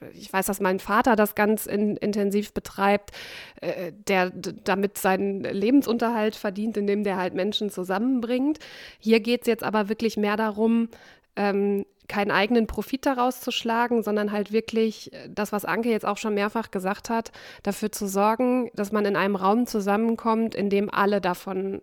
Äh, 0.00 0.10
ich 0.12 0.32
weiß, 0.32 0.46
dass 0.46 0.60
mein 0.60 0.78
Vater 0.78 1.16
das 1.16 1.34
ganz 1.34 1.66
in, 1.66 1.96
intensiv 1.96 2.52
betreibt, 2.52 3.12
äh, 3.60 3.92
der 4.08 4.30
damit 4.30 4.98
seinen 4.98 5.42
Lebensunterhalt 5.42 6.36
verdient, 6.36 6.76
indem 6.76 7.04
der 7.04 7.16
halt 7.16 7.34
Menschen 7.34 7.70
zusammenbringt. 7.70 8.58
Hier 8.98 9.20
geht 9.20 9.42
es 9.42 9.46
jetzt 9.46 9.64
aber 9.64 9.88
wirklich 9.88 10.16
mehr 10.16 10.36
darum, 10.36 10.88
ähm, 11.36 11.84
keinen 12.08 12.30
eigenen 12.30 12.66
Profit 12.66 13.04
daraus 13.04 13.40
zu 13.40 13.50
schlagen, 13.50 14.02
sondern 14.02 14.32
halt 14.32 14.52
wirklich 14.52 15.12
äh, 15.12 15.28
das, 15.28 15.52
was 15.52 15.64
Anke 15.64 15.90
jetzt 15.90 16.06
auch 16.06 16.18
schon 16.18 16.34
mehrfach 16.34 16.70
gesagt 16.70 17.10
hat, 17.10 17.32
dafür 17.62 17.92
zu 17.92 18.06
sorgen, 18.06 18.70
dass 18.74 18.92
man 18.92 19.04
in 19.04 19.16
einem 19.16 19.36
Raum 19.36 19.66
zusammenkommt, 19.66 20.54
in 20.54 20.70
dem 20.70 20.92
alle 20.92 21.20
davon 21.20 21.82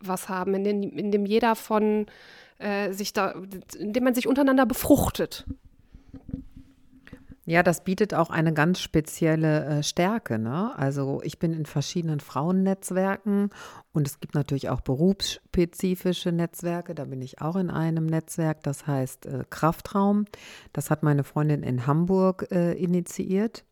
was 0.00 0.28
haben, 0.28 0.54
in 0.54 0.64
dem, 0.64 0.82
in 0.96 1.10
dem 1.10 1.26
jeder 1.26 1.54
von 1.56 2.06
äh, 2.58 2.92
sich 2.92 3.12
da, 3.12 3.34
in 3.78 3.92
dem 3.92 4.04
man 4.04 4.14
sich 4.14 4.28
untereinander 4.28 4.66
befruchtet. 4.66 5.44
Ja, 7.46 7.62
das 7.62 7.84
bietet 7.84 8.14
auch 8.14 8.30
eine 8.30 8.54
ganz 8.54 8.80
spezielle 8.80 9.64
äh, 9.66 9.82
Stärke. 9.82 10.38
Ne? 10.38 10.72
Also 10.78 11.20
ich 11.22 11.38
bin 11.38 11.52
in 11.52 11.66
verschiedenen 11.66 12.20
Frauennetzwerken 12.20 13.50
und 13.92 14.06
es 14.06 14.18
gibt 14.18 14.34
natürlich 14.34 14.70
auch 14.70 14.80
berufsspezifische 14.80 16.32
Netzwerke. 16.32 16.94
Da 16.94 17.04
bin 17.04 17.20
ich 17.20 17.42
auch 17.42 17.56
in 17.56 17.70
einem 17.70 18.06
Netzwerk, 18.06 18.62
das 18.62 18.86
heißt 18.86 19.26
äh, 19.26 19.44
Kraftraum. 19.50 20.24
Das 20.72 20.90
hat 20.90 21.02
meine 21.02 21.22
Freundin 21.22 21.62
in 21.62 21.86
Hamburg 21.86 22.48
äh, 22.50 22.72
initiiert. 22.72 23.64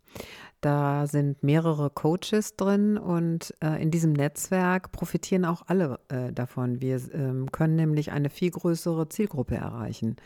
Da 0.60 1.06
sind 1.06 1.42
mehrere 1.42 1.90
Coaches 1.90 2.56
drin 2.56 2.98
und 2.98 3.54
äh, 3.60 3.82
in 3.82 3.90
diesem 3.90 4.12
Netzwerk 4.12 4.92
profitieren 4.92 5.46
auch 5.46 5.62
alle 5.66 5.98
äh, 6.08 6.30
davon. 6.30 6.80
Wir 6.82 7.00
ähm, 7.14 7.50
können 7.50 7.74
nämlich 7.76 8.12
eine 8.12 8.28
viel 8.28 8.50
größere 8.50 9.08
Zielgruppe 9.08 9.56
erreichen. 9.56 10.16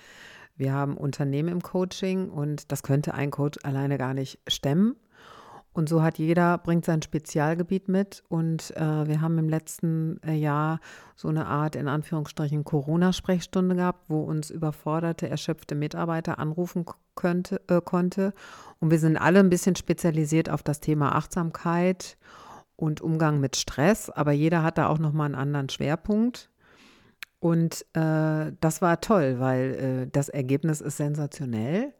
Wir 0.57 0.73
haben 0.73 0.97
Unternehmen 0.97 1.49
im 1.49 1.63
Coaching 1.63 2.31
und 2.31 2.71
das 2.73 2.83
könnte 2.83 3.15
ein 3.15 3.31
Coach 3.31 3.59
alleine 3.63 3.99
gar 3.99 4.15
nicht 4.15 4.39
stemmen. 4.49 4.97
Und 5.77 5.91
so 5.91 6.03
hat 6.03 6.17
jeder, 6.17 6.57
bringt 6.57 6.87
sein 6.87 7.03
Spezialgebiet 7.03 7.89
mit. 7.89 8.25
Und 8.31 8.75
äh, 8.79 9.07
wir 9.07 9.21
haben 9.21 9.37
im 9.37 9.51
letzten 9.51 10.19
äh, 10.23 10.33
Jahr 10.33 10.81
so 11.17 11.29
eine 11.29 11.47
Art, 11.47 11.77
in 11.77 11.87
Anführungsstrichen, 11.87 12.65
Corona-Sprechstunde 12.65 13.77
gehabt, 13.77 14.09
wo 14.09 14.23
uns 14.23 14.49
überforderte, 14.49 15.29
erschöpfte 15.29 15.75
Mitarbeiter 15.75 16.39
anrufen 16.39 16.87
könnte, 17.15 17.61
äh, 17.69 17.83
konnte. 17.83 18.33
Und 18.81 18.91
wir 18.91 18.99
sind 18.99 19.19
alle 19.19 19.41
ein 19.41 19.51
bisschen 19.51 19.77
spezialisiert 19.77 20.49
auf 20.49 20.63
das 20.63 20.81
Thema 20.81 21.15
Achtsamkeit 21.15 22.17
und 22.77 23.03
Umgang 23.03 23.39
mit 23.39 23.55
Stress. 23.55 24.09
Aber 24.09 24.33
jeder 24.33 24.63
hat 24.63 24.79
da 24.79 24.89
auch 24.89 24.99
nochmal 24.99 25.27
einen 25.27 25.35
anderen 25.35 25.69
Schwerpunkt. 25.69 26.49
Und 27.47 27.87
äh, 27.93 28.51
das 28.61 28.83
war 28.83 29.01
toll, 29.01 29.37
weil 29.39 30.07
äh, 30.07 30.11
das 30.11 30.29
Ergebnis 30.29 30.81
ist 30.81 30.97
sensationell. 30.97 31.93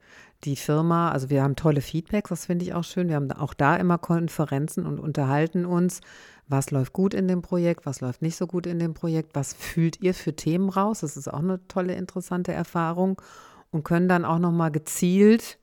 Die 0.43 0.57
Firma, 0.57 1.13
also 1.13 1.31
wir 1.31 1.45
haben 1.45 1.55
tolle 1.55 1.83
Feedbacks, 1.83 2.31
das 2.31 2.47
finde 2.47 2.65
ich 2.65 2.75
auch 2.75 2.83
schön. 2.83 3.09
Wir 3.09 3.15
haben 3.15 3.31
auch 3.31 3.55
da 3.55 3.77
immer 3.77 3.97
Konferenzen 3.97 4.85
und 4.85 4.99
unterhalten 4.99 5.65
uns, 5.65 6.01
was 6.49 6.73
läuft 6.73 6.93
gut 6.93 7.15
in 7.15 7.29
dem 7.29 7.43
Projekt, 7.43 7.87
was 7.87 8.01
läuft 8.01 8.23
nicht 8.23 8.35
so 8.35 8.49
gut 8.49 8.67
in 8.67 8.81
dem 8.81 8.93
Projekt, 8.93 9.37
was 9.37 9.55
fühlt 9.55 10.03
ihr 10.03 10.15
für 10.15 10.35
Themen 10.35 10.69
raus. 10.69 11.03
Das 11.03 11.17
ist 11.17 11.33
auch 11.33 11.39
eine 11.39 11.65
tolle, 11.69 11.95
interessante 11.95 12.53
Erfahrung 12.53 13.23
und 13.71 13.85
können 13.85 14.09
dann 14.09 14.25
auch 14.25 14.41
nochmal 14.41 14.73
gezielt, 14.73 15.61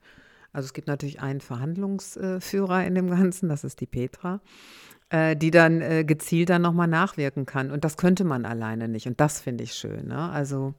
also 0.54 0.64
es 0.64 0.72
gibt 0.72 0.88
natürlich 0.88 1.20
einen 1.20 1.42
Verhandlungsführer 1.42 2.86
in 2.86 2.94
dem 2.94 3.10
Ganzen, 3.10 3.50
das 3.50 3.64
ist 3.64 3.82
die 3.82 3.86
Petra 3.86 4.40
äh, 5.14 5.36
die 5.36 5.52
dann 5.52 5.80
äh, 5.80 6.04
gezielt 6.04 6.50
dann 6.50 6.62
nochmal 6.62 6.88
nachwirken 6.88 7.46
kann. 7.46 7.70
Und 7.70 7.84
das 7.84 7.96
könnte 7.96 8.24
man 8.24 8.44
alleine 8.44 8.88
nicht. 8.88 9.06
Und 9.06 9.20
das 9.20 9.40
finde 9.40 9.62
ich 9.62 9.74
schön. 9.74 10.08
Ne? 10.08 10.30
Also 10.30 10.74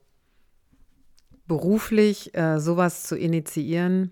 beruflich 1.46 2.36
äh, 2.36 2.60
sowas 2.60 3.04
zu 3.04 3.16
initiieren, 3.16 4.10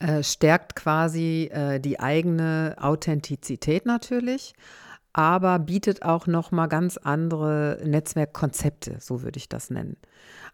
äh, 0.00 0.24
stärkt 0.24 0.74
quasi 0.74 1.48
äh, 1.52 1.78
die 1.78 2.00
eigene 2.00 2.74
Authentizität 2.80 3.86
natürlich, 3.86 4.54
aber 5.12 5.60
bietet 5.60 6.02
auch 6.02 6.26
nochmal 6.26 6.66
ganz 6.66 6.96
andere 6.96 7.78
Netzwerkkonzepte, 7.84 8.96
so 8.98 9.22
würde 9.22 9.38
ich 9.38 9.48
das 9.48 9.70
nennen. 9.70 9.98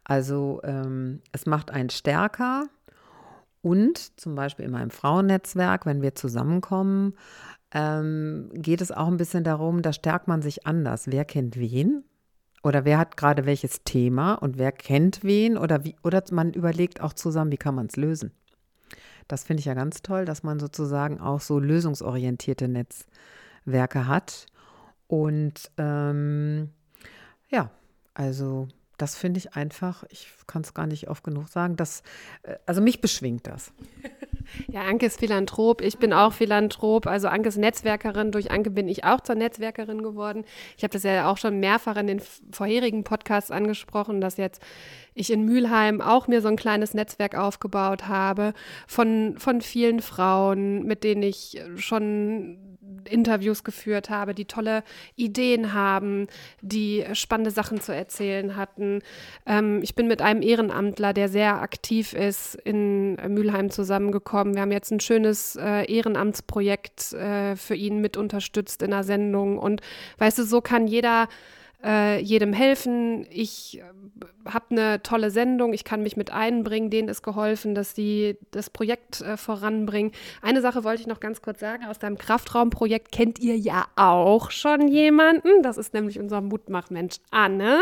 Also 0.05 0.61
ähm, 0.63 1.23
es 1.33 1.47
macht 1.47 1.71
einen 1.71 1.89
stärker. 1.89 2.67
Und 3.63 4.21
zum 4.21 4.35
Beispiel 4.35 4.65
in 4.65 4.73
meinem 4.73 4.91
Frauennetzwerk, 4.91 5.87
wenn 5.87 6.03
wir 6.03 6.17
zusammenkommen, 6.17 7.15
ähm, 7.75 8.51
geht 8.55 8.81
es 8.81 8.93
auch 8.93 9.09
ein 9.09 9.17
bisschen 9.17 9.45
darum, 9.45 9.83
da 9.83 9.93
stärkt 9.93 10.29
man 10.29 10.43
sich 10.43 10.67
anders. 10.67 11.07
Wer 11.07 11.25
kennt 11.25 11.59
wen? 11.59 12.05
Oder 12.63 12.85
wer 12.85 12.99
hat 12.99 13.17
gerade 13.17 13.45
welches 13.47 13.83
Thema 13.83 14.35
und 14.35 14.59
wer 14.59 14.73
kennt 14.73 15.25
wen? 15.25 15.57
Oder, 15.57 15.85
wie, 15.85 15.97
oder 16.03 16.23
man 16.31 16.53
überlegt 16.53 17.01
auch 17.01 17.13
zusammen, 17.13 17.51
wie 17.51 17.57
kann 17.57 17.75
man 17.75 17.87
es 17.87 17.97
lösen. 17.97 18.33
Das 19.27 19.45
finde 19.45 19.61
ich 19.61 19.67
ja 19.67 19.75
ganz 19.75 20.03
toll, 20.03 20.25
dass 20.25 20.43
man 20.43 20.61
sozusagen 20.61 21.21
auch 21.21 21.41
so 21.41 21.59
lösungsorientierte 21.59 22.69
Netzwerke 22.69 24.07
hat. 24.07 24.47
Und 25.07 25.71
ähm, 25.79 26.71
ja, 27.51 27.71
also 28.15 28.69
das 28.99 29.17
finde 29.17 29.39
ich 29.39 29.55
einfach, 29.55 30.05
ich 30.11 30.29
kann 30.47 30.63
es 30.63 30.75
gar 30.75 30.87
nicht 30.87 31.09
oft 31.09 31.25
genug 31.25 31.49
sagen, 31.49 31.77
dass, 31.77 32.03
äh, 32.43 32.57
also 32.67 32.81
mich 32.81 33.01
beschwingt 33.01 33.47
das. 33.47 33.73
Ja, 34.69 34.83
Anke 34.83 35.07
ist 35.07 35.21
Philanthrop, 35.21 35.81
ich 35.81 35.99
bin 35.99 36.13
auch 36.13 36.33
Philanthrop. 36.33 37.07
Also 37.07 37.29
Anke 37.29 37.49
ist 37.49 37.59
Netzwerkerin, 37.59 38.33
durch 38.33 38.51
Anke 38.51 38.71
bin 38.71 38.89
ich 38.89 39.05
auch 39.05 39.21
zur 39.21 39.35
Netzwerkerin 39.35 40.03
geworden. 40.03 40.45
Ich 40.77 40.85
habe 40.85 40.93
das 40.93 41.03
ja 41.03 41.31
auch 41.31 41.39
schon 41.39 41.61
mehrfach 41.61 41.97
in 41.97 42.07
den 42.07 42.23
vorherigen 42.51 43.05
Podcasts 43.05 43.51
angesprochen, 43.51 44.21
dass 44.21 44.37
jetzt 44.37 44.63
ich 45.15 45.33
in 45.33 45.45
Mülheim 45.45 46.01
auch 46.01 46.27
mir 46.27 46.41
so 46.41 46.49
ein 46.49 46.57
kleines 46.57 46.95
Netzwerk 46.95 47.37
aufgebaut 47.37 48.09
habe 48.09 48.55
von, 48.87 49.35
von 49.39 49.61
vielen 49.61 50.01
Frauen, 50.01 50.85
mit 50.85 51.05
denen 51.05 51.23
ich 51.23 51.61
schon 51.77 52.72
Interviews 53.09 53.65
geführt 53.65 54.11
habe, 54.11 54.35
die 54.35 54.45
tolle 54.45 54.83
Ideen 55.17 55.73
haben, 55.73 56.27
die 56.61 57.05
spannende 57.13 57.51
Sachen 57.51 57.81
zu 57.81 57.95
erzählen 57.95 58.57
hatten. 58.57 59.01
Ähm, 59.47 59.81
ich 59.83 59.95
bin 59.95 60.09
mit 60.09 60.23
einem 60.23 60.43
Ehrenamtler, 60.43 61.13
der 61.13 61.29
sehr 61.29 61.61
aktiv 61.63 62.13
ist, 62.13 62.55
in 62.55 63.15
Mülheim 63.29 63.71
zusammengekommen. 63.71 64.55
Wir 64.55 64.63
haben 64.63 64.73
jetzt 64.73 64.91
ein 64.91 65.01
schönes 65.01 65.57
äh, 65.57 65.85
Ehrenamtsprojekt 65.93 67.13
äh, 67.13 67.57
für 67.57 67.75
ihn 67.75 68.01
mit 68.01 68.17
unterstützt 68.17 68.83
in 68.83 68.91
der 68.91 69.05
Sendung. 69.05 69.59
Und 69.59 69.81
weißt 70.19 70.39
du, 70.39 70.45
so 70.45 70.61
kann 70.61 70.87
jeder 70.87 71.29
äh, 71.85 72.21
jedem 72.21 72.53
helfen. 72.53 73.27
Ich 73.31 73.81
äh, 73.81 73.83
habe 74.51 74.67
eine 74.71 75.03
tolle 75.03 75.31
Sendung, 75.31 75.73
ich 75.73 75.85
kann 75.85 76.03
mich 76.03 76.17
mit 76.17 76.33
einbringen, 76.33 76.91
denen 76.91 77.09
ist 77.09 77.23
geholfen, 77.23 77.75
dass 77.75 77.95
sie 77.95 78.39
das 78.51 78.71
Projekt 78.71 79.21
äh, 79.21 79.37
voranbringen. 79.37 80.13
Eine 80.41 80.61
Sache 80.61 80.85
wollte 80.85 81.03
ich 81.03 81.07
noch 81.07 81.21
ganz 81.21 81.43
kurz 81.43 81.61
sagen, 81.61 81.85
aus 81.85 81.99
deinem 81.99 82.19
Kraftraumprojekt 82.19 83.13
kennt 83.13 83.39
ihr 83.41 83.57
ja 83.57 83.87
auch 83.97 84.51
schon 84.51 84.89
jemanden. 84.89 85.63
Das 85.63 85.79
ist 85.79 85.95
nämlich 85.95 86.19
unser 86.19 86.41
Mutmachmensch 86.41 87.17
Anne. 87.31 87.81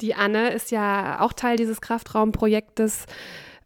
Die 0.00 0.14
Anne 0.14 0.50
ist 0.50 0.70
ja 0.70 1.20
auch 1.20 1.32
Teil 1.32 1.56
dieses 1.56 1.80
Kraftraumprojektes 1.80 3.06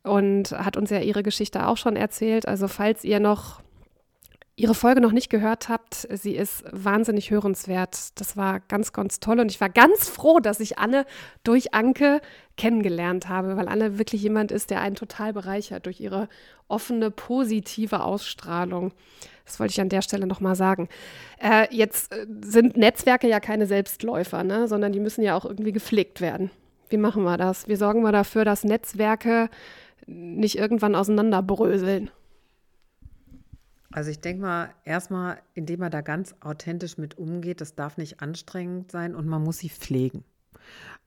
und 0.04 0.52
hat 0.52 0.76
uns 0.76 0.90
ja 0.90 1.00
ihre 1.00 1.22
Geschichte 1.22 1.66
auch 1.66 1.78
schon 1.78 1.96
erzählt. 1.96 2.46
Also 2.46 2.68
falls 2.68 3.04
ihr 3.04 3.20
noch 3.20 3.63
ihre 4.56 4.74
Folge 4.74 5.00
noch 5.00 5.12
nicht 5.12 5.30
gehört 5.30 5.68
habt, 5.68 6.06
sie 6.10 6.36
ist 6.36 6.64
wahnsinnig 6.70 7.30
hörenswert. 7.30 8.18
Das 8.20 8.36
war 8.36 8.60
ganz, 8.60 8.92
ganz 8.92 9.18
toll 9.18 9.40
und 9.40 9.50
ich 9.50 9.60
war 9.60 9.68
ganz 9.68 10.08
froh, 10.08 10.38
dass 10.38 10.60
ich 10.60 10.78
Anne 10.78 11.06
durch 11.42 11.74
Anke 11.74 12.20
kennengelernt 12.56 13.28
habe, 13.28 13.56
weil 13.56 13.68
Anne 13.68 13.98
wirklich 13.98 14.22
jemand 14.22 14.52
ist, 14.52 14.70
der 14.70 14.80
einen 14.80 14.94
total 14.94 15.32
bereichert 15.32 15.86
durch 15.86 16.00
ihre 16.00 16.28
offene, 16.68 17.10
positive 17.10 18.04
Ausstrahlung. 18.04 18.92
Das 19.44 19.58
wollte 19.58 19.72
ich 19.72 19.80
an 19.80 19.88
der 19.88 20.02
Stelle 20.02 20.26
nochmal 20.26 20.54
sagen. 20.54 20.88
Äh, 21.42 21.66
jetzt 21.74 22.12
äh, 22.12 22.26
sind 22.42 22.76
Netzwerke 22.76 23.28
ja 23.28 23.40
keine 23.40 23.66
Selbstläufer, 23.66 24.44
ne? 24.44 24.68
sondern 24.68 24.92
die 24.92 25.00
müssen 25.00 25.22
ja 25.22 25.36
auch 25.36 25.44
irgendwie 25.44 25.72
gepflegt 25.72 26.20
werden. 26.20 26.50
Wie 26.88 26.96
machen 26.96 27.24
wir 27.24 27.36
das? 27.36 27.66
Wie 27.66 27.76
sorgen 27.76 28.02
wir 28.02 28.12
dafür, 28.12 28.44
dass 28.44 28.62
Netzwerke 28.62 29.50
nicht 30.06 30.56
irgendwann 30.56 30.94
auseinanderbröseln? 30.94 32.10
Also 33.94 34.10
ich 34.10 34.20
denke 34.20 34.42
mal, 34.42 34.70
erstmal, 34.84 35.38
indem 35.54 35.78
man 35.78 35.92
da 35.92 36.00
ganz 36.00 36.34
authentisch 36.40 36.98
mit 36.98 37.16
umgeht, 37.16 37.60
das 37.60 37.76
darf 37.76 37.96
nicht 37.96 38.20
anstrengend 38.20 38.90
sein 38.90 39.14
und 39.14 39.28
man 39.28 39.44
muss 39.44 39.58
sie 39.58 39.68
pflegen. 39.68 40.24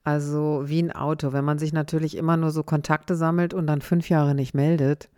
Also 0.06 0.64
wie 0.68 0.82
ein 0.82 0.94
Auto, 0.94 1.34
wenn 1.34 1.44
man 1.44 1.60
sich 1.60 1.74
natürlich 1.74 2.16
immer 2.16 2.38
nur 2.38 2.52
so 2.52 2.64
Kontakte 2.64 3.18
sammelt 3.18 3.54
und 3.54 3.68
dann 3.68 3.82
fünf 3.82 4.08
Jahre 4.08 4.34
nicht 4.36 4.54
meldet 4.54 5.10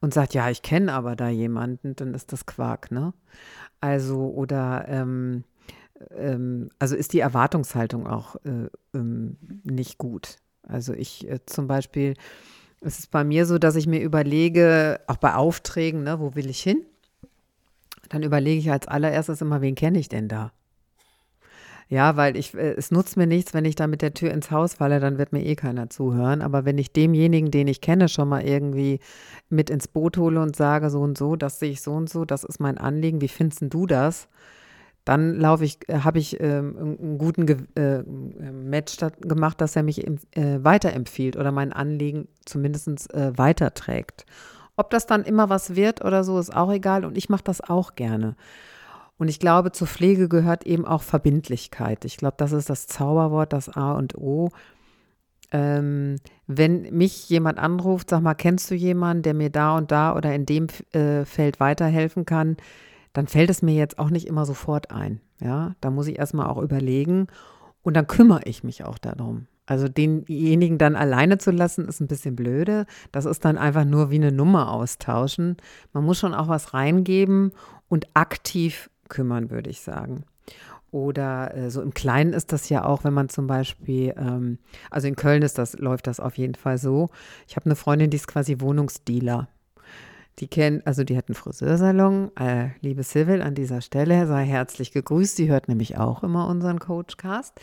und 0.00 0.12
sagt, 0.12 0.34
ja, 0.34 0.50
ich 0.50 0.62
kenne 0.62 0.92
aber 0.92 1.14
da 1.14 1.28
jemanden, 1.28 1.94
dann 1.94 2.14
ist 2.14 2.32
das 2.32 2.46
Quark, 2.46 2.90
ne? 2.90 3.14
Also 3.80 4.32
oder 4.34 4.86
ähm, 4.88 5.44
ähm, 6.16 6.70
also 6.80 6.96
ist 6.96 7.12
die 7.12 7.20
Erwartungshaltung 7.20 8.08
auch 8.08 8.34
äh, 8.44 8.68
ähm, 8.92 9.36
nicht 9.62 9.98
gut. 9.98 10.38
Also 10.64 10.92
ich 10.92 11.30
äh, 11.30 11.38
zum 11.46 11.68
Beispiel, 11.68 12.14
es 12.80 12.98
ist 12.98 13.12
bei 13.12 13.22
mir 13.22 13.46
so, 13.46 13.58
dass 13.58 13.76
ich 13.76 13.86
mir 13.86 14.00
überlege, 14.00 14.98
auch 15.06 15.18
bei 15.18 15.34
Aufträgen, 15.36 16.02
ne, 16.02 16.18
wo 16.18 16.34
will 16.34 16.50
ich 16.50 16.60
hin? 16.60 16.84
Dann 18.08 18.22
überlege 18.22 18.58
ich 18.58 18.70
als 18.70 18.88
allererstes 18.88 19.40
immer, 19.40 19.60
wen 19.60 19.74
kenne 19.74 19.98
ich 19.98 20.08
denn 20.08 20.28
da? 20.28 20.52
Ja, 21.88 22.16
weil 22.16 22.36
ich, 22.36 22.54
äh, 22.54 22.74
es 22.76 22.90
nutzt 22.90 23.16
mir 23.16 23.26
nichts, 23.26 23.54
wenn 23.54 23.64
ich 23.64 23.74
da 23.74 23.86
mit 23.86 24.02
der 24.02 24.14
Tür 24.14 24.32
ins 24.32 24.50
Haus 24.50 24.74
falle, 24.74 25.00
dann 25.00 25.18
wird 25.18 25.32
mir 25.32 25.44
eh 25.44 25.54
keiner 25.54 25.90
zuhören. 25.90 26.42
Aber 26.42 26.64
wenn 26.64 26.78
ich 26.78 26.92
demjenigen, 26.92 27.50
den 27.50 27.68
ich 27.68 27.80
kenne, 27.80 28.08
schon 28.08 28.28
mal 28.28 28.42
irgendwie 28.42 29.00
mit 29.50 29.70
ins 29.70 29.88
Boot 29.88 30.16
hole 30.16 30.40
und 30.40 30.56
sage, 30.56 30.90
so 30.90 31.00
und 31.00 31.18
so, 31.18 31.36
das 31.36 31.58
sehe 31.58 31.70
ich 31.70 31.82
so 31.82 31.92
und 31.92 32.08
so, 32.08 32.24
das 32.24 32.44
ist 32.44 32.58
mein 32.58 32.78
Anliegen, 32.78 33.20
wie 33.20 33.28
findest 33.28 33.62
du 33.68 33.86
das? 33.86 34.28
Dann 35.04 35.34
laufe 35.34 35.64
ich, 35.66 35.86
äh, 35.88 35.98
habe 36.00 36.18
ich 36.18 36.40
ähm, 36.40 36.96
einen 37.00 37.18
guten 37.18 37.44
Ge 37.44 37.58
äh, 37.76 38.02
Match 38.02 38.96
gemacht, 39.20 39.60
dass 39.60 39.76
er 39.76 39.82
mich 39.82 40.06
äh, 40.06 40.64
weiterempfiehlt 40.64 41.36
oder 41.36 41.52
mein 41.52 41.72
Anliegen 41.74 42.28
zumindest 42.46 43.12
äh, 43.12 43.36
weiterträgt. 43.36 44.24
Ob 44.76 44.90
das 44.90 45.06
dann 45.06 45.24
immer 45.24 45.48
was 45.50 45.76
wird 45.76 46.04
oder 46.04 46.24
so, 46.24 46.38
ist 46.38 46.54
auch 46.54 46.72
egal 46.72 47.04
und 47.04 47.16
ich 47.16 47.28
mache 47.28 47.44
das 47.44 47.60
auch 47.60 47.94
gerne. 47.94 48.36
Und 49.16 49.28
ich 49.28 49.38
glaube, 49.38 49.70
zur 49.72 49.86
Pflege 49.86 50.28
gehört 50.28 50.66
eben 50.66 50.84
auch 50.84 51.02
Verbindlichkeit. 51.02 52.04
Ich 52.04 52.16
glaube, 52.16 52.34
das 52.36 52.52
ist 52.52 52.68
das 52.68 52.86
Zauberwort, 52.86 53.52
das 53.52 53.68
A 53.68 53.92
und 53.92 54.16
O. 54.16 54.50
Ähm, 55.52 56.16
wenn 56.48 56.82
mich 56.94 57.28
jemand 57.28 57.58
anruft, 57.58 58.10
sag 58.10 58.22
mal, 58.22 58.34
kennst 58.34 58.70
du 58.70 58.74
jemanden, 58.74 59.22
der 59.22 59.34
mir 59.34 59.50
da 59.50 59.76
und 59.76 59.92
da 59.92 60.16
oder 60.16 60.34
in 60.34 60.46
dem 60.46 60.66
äh, 60.92 61.24
Feld 61.24 61.60
weiterhelfen 61.60 62.24
kann, 62.24 62.56
dann 63.12 63.28
fällt 63.28 63.50
es 63.50 63.62
mir 63.62 63.74
jetzt 63.74 63.98
auch 63.98 64.10
nicht 64.10 64.26
immer 64.26 64.46
sofort 64.46 64.90
ein. 64.90 65.20
Ja, 65.40 65.74
da 65.80 65.90
muss 65.90 66.08
ich 66.08 66.18
erstmal 66.18 66.48
auch 66.48 66.60
überlegen 66.60 67.28
und 67.82 67.94
dann 67.94 68.08
kümmere 68.08 68.42
ich 68.46 68.64
mich 68.64 68.84
auch 68.84 68.98
darum. 68.98 69.46
Also 69.66 69.88
denjenigen 69.88 70.76
dann 70.76 70.94
alleine 70.94 71.38
zu 71.38 71.50
lassen, 71.50 71.88
ist 71.88 72.00
ein 72.00 72.06
bisschen 72.06 72.36
blöde. 72.36 72.86
Das 73.12 73.24
ist 73.24 73.44
dann 73.44 73.56
einfach 73.56 73.84
nur 73.84 74.10
wie 74.10 74.16
eine 74.16 74.32
Nummer 74.32 74.70
austauschen. 74.70 75.56
Man 75.92 76.04
muss 76.04 76.18
schon 76.18 76.34
auch 76.34 76.48
was 76.48 76.74
reingeben 76.74 77.52
und 77.88 78.06
aktiv 78.14 78.90
kümmern, 79.08 79.50
würde 79.50 79.70
ich 79.70 79.80
sagen. 79.80 80.24
Oder 80.90 81.56
äh, 81.56 81.70
so 81.70 81.82
im 81.82 81.92
Kleinen 81.92 82.32
ist 82.32 82.52
das 82.52 82.68
ja 82.68 82.84
auch, 82.84 83.02
wenn 83.02 83.14
man 83.14 83.28
zum 83.28 83.46
Beispiel, 83.46 84.14
ähm, 84.16 84.58
also 84.90 85.08
in 85.08 85.16
Köln 85.16 85.42
ist 85.42 85.58
das, 85.58 85.76
läuft 85.76 86.06
das 86.06 86.20
auf 86.20 86.38
jeden 86.38 86.54
Fall 86.54 86.78
so. 86.78 87.10
Ich 87.48 87.56
habe 87.56 87.66
eine 87.66 87.74
Freundin, 87.74 88.10
die 88.10 88.16
ist 88.16 88.28
quasi 88.28 88.60
Wohnungsdealer. 88.60 89.48
Die 90.38 90.46
kennt, 90.46 90.86
also 90.86 91.04
die 91.04 91.16
hat 91.16 91.28
einen 91.28 91.34
Friseursalon. 91.34 92.30
Äh, 92.36 92.68
liebe 92.80 93.02
Civil, 93.02 93.42
an 93.42 93.54
dieser 93.54 93.80
Stelle 93.80 94.26
sei 94.26 94.44
herzlich 94.44 94.92
gegrüßt. 94.92 95.36
Sie 95.36 95.48
hört 95.48 95.68
nämlich 95.68 95.96
auch 95.96 96.22
immer 96.22 96.46
unseren 96.48 96.78
Coachcast. 96.78 97.58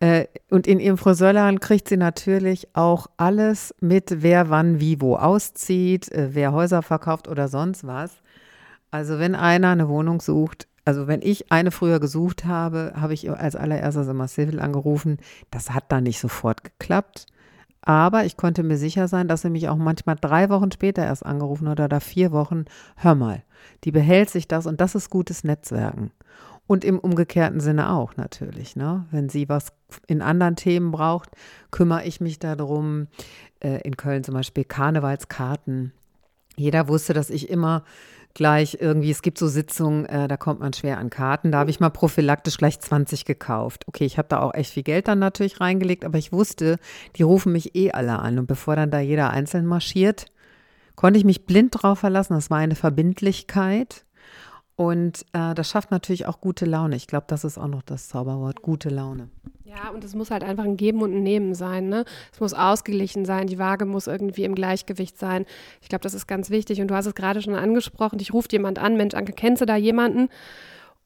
Äh, 0.00 0.26
und 0.50 0.66
in 0.66 0.80
ihrem 0.80 0.98
Friseurladen 0.98 1.60
kriegt 1.60 1.88
sie 1.88 1.96
natürlich 1.96 2.68
auch 2.74 3.06
alles 3.16 3.74
mit, 3.80 4.22
wer 4.22 4.50
wann 4.50 4.80
wie 4.80 5.00
wo 5.00 5.16
auszieht, 5.16 6.10
äh, 6.12 6.30
wer 6.32 6.52
Häuser 6.52 6.82
verkauft 6.82 7.28
oder 7.28 7.48
sonst 7.48 7.86
was. 7.86 8.10
Also 8.90 9.18
wenn 9.18 9.34
einer 9.34 9.70
eine 9.70 9.88
Wohnung 9.88 10.20
sucht, 10.20 10.68
also 10.84 11.06
wenn 11.06 11.22
ich 11.22 11.50
eine 11.50 11.70
früher 11.70 11.98
gesucht 11.98 12.44
habe, 12.44 12.92
habe 12.94 13.14
ich 13.14 13.30
als 13.30 13.56
allererstes 13.56 14.06
immer 14.08 14.28
Civil 14.28 14.60
angerufen. 14.60 15.18
Das 15.50 15.70
hat 15.70 15.90
dann 15.90 16.04
nicht 16.04 16.20
sofort 16.20 16.62
geklappt. 16.62 17.26
Aber 17.80 18.24
ich 18.24 18.36
konnte 18.36 18.62
mir 18.62 18.78
sicher 18.78 19.08
sein, 19.08 19.28
dass 19.28 19.42
sie 19.42 19.50
mich 19.50 19.68
auch 19.68 19.76
manchmal 19.76 20.16
drei 20.16 20.48
Wochen 20.48 20.72
später 20.72 21.04
erst 21.04 21.24
angerufen 21.24 21.68
hat 21.68 21.78
oder 21.78 21.88
da 21.88 22.00
vier 22.00 22.32
Wochen. 22.32 22.64
Hör 22.96 23.14
mal, 23.14 23.42
die 23.84 23.92
behält 23.92 24.30
sich 24.30 24.48
das 24.48 24.66
und 24.66 24.80
das 24.80 24.94
ist 24.94 25.10
gutes 25.10 25.44
Netzwerken. 25.44 26.10
Und 26.66 26.84
im 26.84 26.98
umgekehrten 26.98 27.60
Sinne 27.60 27.90
auch 27.90 28.16
natürlich. 28.16 28.74
Ne? 28.74 29.06
Wenn 29.10 29.28
sie 29.28 29.48
was 29.48 29.72
in 30.06 30.22
anderen 30.22 30.56
Themen 30.56 30.92
braucht, 30.92 31.30
kümmere 31.70 32.04
ich 32.04 32.20
mich 32.20 32.38
darum. 32.38 33.08
Äh, 33.64 33.80
in 33.82 33.96
Köln 33.96 34.22
zum 34.22 34.34
Beispiel 34.34 34.64
Karnevalskarten. 34.64 35.92
Jeder 36.56 36.86
wusste, 36.86 37.14
dass 37.14 37.30
ich 37.30 37.48
immer 37.48 37.82
gleich 38.34 38.78
irgendwie, 38.80 39.10
es 39.10 39.22
gibt 39.22 39.38
so 39.38 39.48
Sitzungen, 39.48 40.04
äh, 40.06 40.28
da 40.28 40.36
kommt 40.36 40.60
man 40.60 40.72
schwer 40.72 40.98
an 40.98 41.08
Karten. 41.08 41.50
Da 41.50 41.58
habe 41.60 41.70
ich 41.70 41.80
mal 41.80 41.90
prophylaktisch 41.90 42.58
gleich 42.58 42.78
20 42.78 43.24
gekauft. 43.24 43.84
Okay, 43.88 44.04
ich 44.04 44.18
habe 44.18 44.28
da 44.28 44.40
auch 44.40 44.52
echt 44.52 44.72
viel 44.72 44.82
Geld 44.82 45.08
dann 45.08 45.18
natürlich 45.18 45.60
reingelegt, 45.60 46.04
aber 46.04 46.18
ich 46.18 46.32
wusste, 46.32 46.78
die 47.16 47.22
rufen 47.22 47.52
mich 47.52 47.74
eh 47.74 47.92
alle 47.92 48.18
an. 48.18 48.38
Und 48.38 48.46
bevor 48.46 48.76
dann 48.76 48.90
da 48.90 49.00
jeder 49.00 49.30
einzeln 49.30 49.66
marschiert, 49.66 50.26
konnte 50.94 51.18
ich 51.18 51.24
mich 51.24 51.46
blind 51.46 51.82
drauf 51.82 52.00
verlassen. 52.00 52.34
Das 52.34 52.50
war 52.50 52.58
eine 52.58 52.76
Verbindlichkeit. 52.76 54.04
Und 54.76 55.24
äh, 55.32 55.54
das 55.54 55.70
schafft 55.70 55.90
natürlich 55.90 56.26
auch 56.26 56.40
gute 56.40 56.64
Laune. 56.64 56.96
Ich 56.96 57.06
glaube, 57.06 57.26
das 57.28 57.44
ist 57.44 57.58
auch 57.58 57.68
noch 57.68 57.82
das 57.82 58.08
Zauberwort, 58.08 58.62
gute 58.62 58.88
Laune. 58.88 59.28
Ja, 59.64 59.90
und 59.90 60.04
es 60.04 60.14
muss 60.14 60.30
halt 60.30 60.44
einfach 60.44 60.64
ein 60.64 60.76
Geben 60.76 61.02
und 61.02 61.14
ein 61.14 61.22
Nehmen 61.22 61.54
sein. 61.54 61.88
Ne? 61.88 62.04
Es 62.32 62.40
muss 62.40 62.54
ausgeglichen 62.54 63.24
sein, 63.24 63.46
die 63.46 63.58
Waage 63.58 63.86
muss 63.86 64.06
irgendwie 64.06 64.44
im 64.44 64.54
Gleichgewicht 64.54 65.18
sein. 65.18 65.46
Ich 65.80 65.88
glaube, 65.88 66.02
das 66.02 66.14
ist 66.14 66.26
ganz 66.26 66.50
wichtig. 66.50 66.80
Und 66.80 66.88
du 66.88 66.94
hast 66.94 67.06
es 67.06 67.14
gerade 67.14 67.40
schon 67.40 67.54
angesprochen, 67.54 68.18
dich 68.18 68.32
ruft 68.32 68.52
jemand 68.52 68.78
an, 68.78 68.96
Mensch, 68.96 69.14
Anke, 69.14 69.32
kennst 69.32 69.62
du 69.62 69.66
da 69.66 69.76
jemanden? 69.76 70.28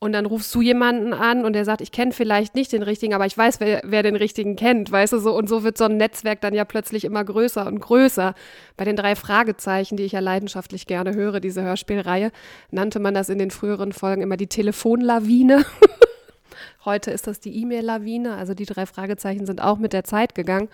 Und 0.01 0.13
dann 0.13 0.27
rufst 0.27 0.55
du 0.55 0.63
jemanden 0.63 1.13
an 1.13 1.45
und 1.45 1.55
der 1.55 1.65
sagt, 1.65 1.81
ich 1.81 1.91
kenne 1.91 2.13
vielleicht 2.13 2.55
nicht 2.55 2.73
den 2.73 2.85
richtigen, 2.85 3.15
aber 3.15 3.27
ich 3.27 3.37
weiß, 3.37 3.59
wer, 3.59 3.83
wer, 3.85 4.05
den 4.05 4.15
richtigen 4.15 4.55
kennt, 4.55 4.93
weißt 4.93 5.13
du 5.13 5.19
so. 5.19 5.37
Und 5.37 5.49
so 5.49 5.65
wird 5.65 5.77
so 5.77 5.85
ein 5.85 5.97
Netzwerk 5.97 6.41
dann 6.41 6.55
ja 6.55 6.65
plötzlich 6.65 7.05
immer 7.05 7.25
größer 7.25 7.67
und 7.67 7.81
größer. 7.81 8.35
Bei 8.77 8.85
den 8.85 8.95
drei 8.95 9.17
Fragezeichen, 9.17 9.97
die 9.97 10.05
ich 10.05 10.13
ja 10.13 10.21
leidenschaftlich 10.21 10.87
gerne 10.87 11.15
höre, 11.15 11.41
diese 11.41 11.63
Hörspielreihe, 11.63 12.31
nannte 12.71 13.01
man 13.01 13.13
das 13.13 13.29
in 13.29 13.39
den 13.39 13.51
früheren 13.51 13.93
Folgen 13.93 14.23
immer 14.23 14.37
die 14.37 14.47
Telefonlawine. 14.47 15.65
Heute 16.85 17.11
ist 17.11 17.27
das 17.27 17.41
die 17.41 17.61
E-Mail-Lawine. 17.61 18.37
Also 18.37 18.55
die 18.55 18.67
drei 18.67 18.87
Fragezeichen 18.87 19.47
sind 19.47 19.61
auch 19.61 19.79
mit 19.79 19.93
der 19.93 20.05
Zeit 20.05 20.37
gegangen. 20.37 20.69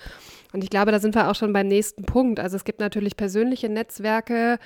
Und 0.53 0.63
ich 0.63 0.71
glaube, 0.71 0.93
da 0.93 1.01
sind 1.01 1.15
wir 1.15 1.31
auch 1.31 1.35
schon 1.35 1.53
beim 1.53 1.67
nächsten 1.67 2.05
Punkt. 2.05 2.41
Also 2.41 2.57
es 2.57 2.65
gibt 2.65 2.79
natürlich 2.79 3.17
persönliche 3.17 3.71
Netzwerke, 3.71 4.59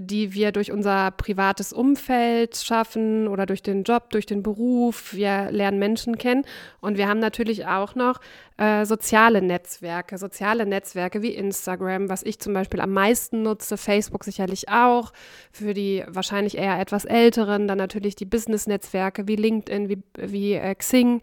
die 0.00 0.34
wir 0.34 0.52
durch 0.52 0.72
unser 0.72 1.10
privates 1.10 1.72
Umfeld 1.72 2.56
schaffen 2.56 3.28
oder 3.28 3.46
durch 3.46 3.62
den 3.62 3.82
Job, 3.82 4.10
durch 4.10 4.26
den 4.26 4.42
Beruf. 4.42 5.14
Wir 5.14 5.50
lernen 5.50 5.78
Menschen 5.78 6.18
kennen. 6.18 6.44
Und 6.80 6.96
wir 6.96 7.08
haben 7.08 7.20
natürlich 7.20 7.66
auch 7.66 7.94
noch 7.94 8.20
äh, 8.56 8.84
soziale 8.84 9.42
Netzwerke, 9.42 10.18
soziale 10.18 10.66
Netzwerke 10.66 11.22
wie 11.22 11.34
Instagram, 11.34 12.08
was 12.08 12.22
ich 12.22 12.38
zum 12.38 12.54
Beispiel 12.54 12.80
am 12.80 12.92
meisten 12.92 13.42
nutze, 13.42 13.76
Facebook 13.76 14.24
sicherlich 14.24 14.68
auch, 14.68 15.12
für 15.52 15.74
die 15.74 16.04
wahrscheinlich 16.08 16.58
eher 16.58 16.78
etwas 16.80 17.04
älteren, 17.04 17.68
dann 17.68 17.78
natürlich 17.78 18.16
die 18.16 18.24
Business-Netzwerke 18.24 19.28
wie 19.28 19.36
LinkedIn, 19.36 19.88
wie, 19.88 20.02
wie 20.16 20.54
äh, 20.54 20.74
Xing 20.74 21.20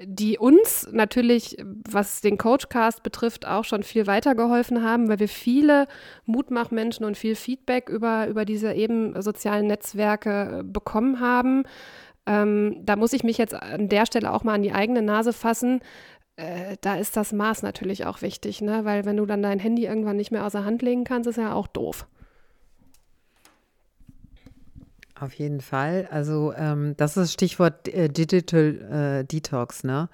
die 0.00 0.38
uns 0.38 0.88
natürlich, 0.92 1.56
was 1.88 2.20
den 2.20 2.38
Coachcast 2.38 3.02
betrifft, 3.02 3.46
auch 3.46 3.64
schon 3.64 3.82
viel 3.82 4.06
weitergeholfen 4.06 4.82
haben, 4.84 5.08
weil 5.08 5.18
wir 5.18 5.28
viele 5.28 5.88
Mutmachmenschen 6.24 7.04
und 7.04 7.16
viel 7.16 7.34
Feedback 7.34 7.88
über, 7.88 8.28
über 8.28 8.44
diese 8.44 8.72
eben 8.74 9.20
sozialen 9.20 9.66
Netzwerke 9.66 10.62
bekommen 10.64 11.18
haben. 11.18 11.64
Ähm, 12.26 12.76
da 12.84 12.94
muss 12.94 13.12
ich 13.12 13.24
mich 13.24 13.38
jetzt 13.38 13.54
an 13.54 13.88
der 13.88 14.06
Stelle 14.06 14.32
auch 14.32 14.44
mal 14.44 14.54
an 14.54 14.62
die 14.62 14.72
eigene 14.72 15.02
Nase 15.02 15.32
fassen. 15.32 15.80
Äh, 16.36 16.76
da 16.80 16.94
ist 16.94 17.16
das 17.16 17.32
Maß 17.32 17.62
natürlich 17.62 18.06
auch 18.06 18.22
wichtig, 18.22 18.60
ne? 18.60 18.84
weil 18.84 19.04
wenn 19.04 19.16
du 19.16 19.26
dann 19.26 19.42
dein 19.42 19.58
Handy 19.58 19.86
irgendwann 19.86 20.16
nicht 20.16 20.30
mehr 20.30 20.46
außer 20.46 20.64
Hand 20.64 20.82
legen 20.82 21.02
kannst, 21.02 21.28
ist 21.28 21.38
ja 21.38 21.54
auch 21.54 21.66
doof. 21.66 22.06
Auf 25.20 25.34
jeden 25.34 25.60
Fall. 25.60 26.08
Also 26.12 26.52
ähm, 26.56 26.94
das 26.96 27.16
ist 27.16 27.32
Stichwort 27.32 27.88
äh, 27.88 28.08
Digital 28.08 29.20
äh, 29.20 29.24
Detox, 29.24 29.82
ne? 29.82 30.08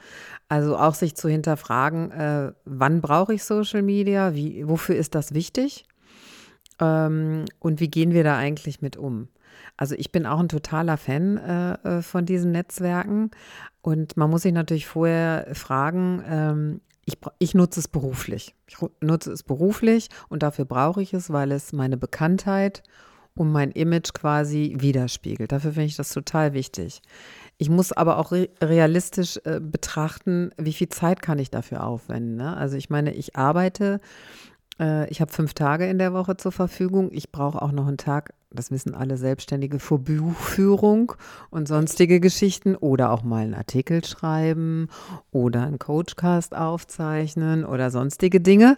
Also 0.48 0.78
auch 0.78 0.94
sich 0.94 1.14
zu 1.14 1.28
hinterfragen, 1.28 2.10
äh, 2.10 2.52
wann 2.64 3.02
brauche 3.02 3.34
ich 3.34 3.44
Social 3.44 3.82
Media, 3.82 4.34
wie, 4.34 4.66
wofür 4.66 4.96
ist 4.96 5.14
das 5.14 5.34
wichtig 5.34 5.86
ähm, 6.80 7.44
und 7.58 7.80
wie 7.80 7.88
gehen 7.88 8.12
wir 8.12 8.24
da 8.24 8.36
eigentlich 8.36 8.80
mit 8.80 8.96
um? 8.96 9.28
Also 9.76 9.94
ich 9.96 10.10
bin 10.10 10.24
auch 10.24 10.40
ein 10.40 10.48
totaler 10.48 10.96
Fan 10.96 11.36
äh, 11.36 11.98
äh, 11.98 12.02
von 12.02 12.24
diesen 12.24 12.52
Netzwerken 12.52 13.30
und 13.82 14.16
man 14.16 14.30
muss 14.30 14.42
sich 14.42 14.52
natürlich 14.52 14.86
vorher 14.86 15.48
fragen, 15.52 16.22
ähm, 16.26 16.80
ich, 17.04 17.18
ich, 17.38 17.54
nutze 17.54 17.80
es 17.80 17.88
beruflich. 17.88 18.54
Ich 18.66 18.78
nutze 19.02 19.30
es 19.32 19.42
beruflich 19.42 20.08
und 20.30 20.42
dafür 20.42 20.64
brauche 20.64 21.02
ich 21.02 21.12
es, 21.12 21.30
weil 21.30 21.52
es 21.52 21.74
meine 21.74 21.98
Bekanntheit 21.98 22.82
mein 23.42 23.72
Image 23.72 24.12
quasi 24.12 24.76
widerspiegelt. 24.78 25.50
Dafür 25.50 25.72
finde 25.72 25.86
ich 25.86 25.96
das 25.96 26.10
total 26.10 26.52
wichtig. 26.52 27.02
ich 27.58 27.70
muss 27.70 27.92
aber 27.92 28.18
auch 28.18 28.32
re 28.32 28.48
realistisch 28.62 29.38
äh, 29.44 29.60
betrachten, 29.60 30.50
wie 30.56 30.72
viel 30.72 30.88
Zeit 30.88 31.22
kann 31.22 31.38
ich 31.38 31.50
dafür 31.50 31.84
aufwenden. 31.84 32.36
Ne? 32.36 32.56
Also 32.56 32.76
ich 32.76 32.90
meine, 32.90 33.14
ich 33.14 33.36
arbeite, 33.36 34.00
äh, 34.80 35.08
ich 35.10 35.20
habe 35.20 35.32
fünf 35.32 35.54
Tage 35.54 35.86
in 35.86 35.98
der 35.98 36.12
Woche 36.12 36.36
zur 36.36 36.52
Verfügung. 36.52 37.10
Ich 37.12 37.30
brauche 37.32 37.60
auch 37.62 37.72
noch 37.72 37.86
einen 37.86 37.96
Tag, 37.96 38.34
das 38.50 38.70
wissen 38.70 38.94
alle 38.94 39.16
Selbstständige, 39.16 39.78
für 39.78 39.98
Buchführung 39.98 41.12
und 41.50 41.68
sonstige 41.68 42.20
Geschichten 42.20 42.76
oder 42.76 43.10
auch 43.10 43.22
mal 43.22 43.44
einen 43.44 43.54
Artikel 43.54 44.04
schreiben 44.04 44.88
oder 45.30 45.62
einen 45.62 45.78
Coachcast 45.78 46.54
aufzeichnen 46.56 47.64
oder 47.64 47.90
sonstige 47.90 48.40
Dinge. 48.40 48.76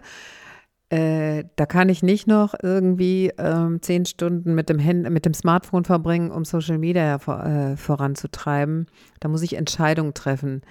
Äh, 0.89 1.43
da 1.57 1.65
kann 1.65 1.89
ich 1.89 2.01
nicht 2.01 2.27
noch 2.27 2.55
irgendwie 2.61 3.31
ähm, 3.37 3.81
zehn 3.81 4.05
Stunden 4.05 4.55
mit 4.55 4.69
dem, 4.69 4.83
Hand, 4.83 5.09
mit 5.09 5.25
dem 5.25 5.33
Smartphone 5.33 5.83
verbringen, 5.83 6.31
um 6.31 6.45
Social 6.45 6.77
Media 6.77 7.19
vor, 7.19 7.43
äh, 7.43 7.75
voranzutreiben. 7.75 8.87
Da 9.19 9.27
muss 9.27 9.41
ich 9.41 9.55
Entscheidungen 9.55 10.13
treffen. 10.13 10.61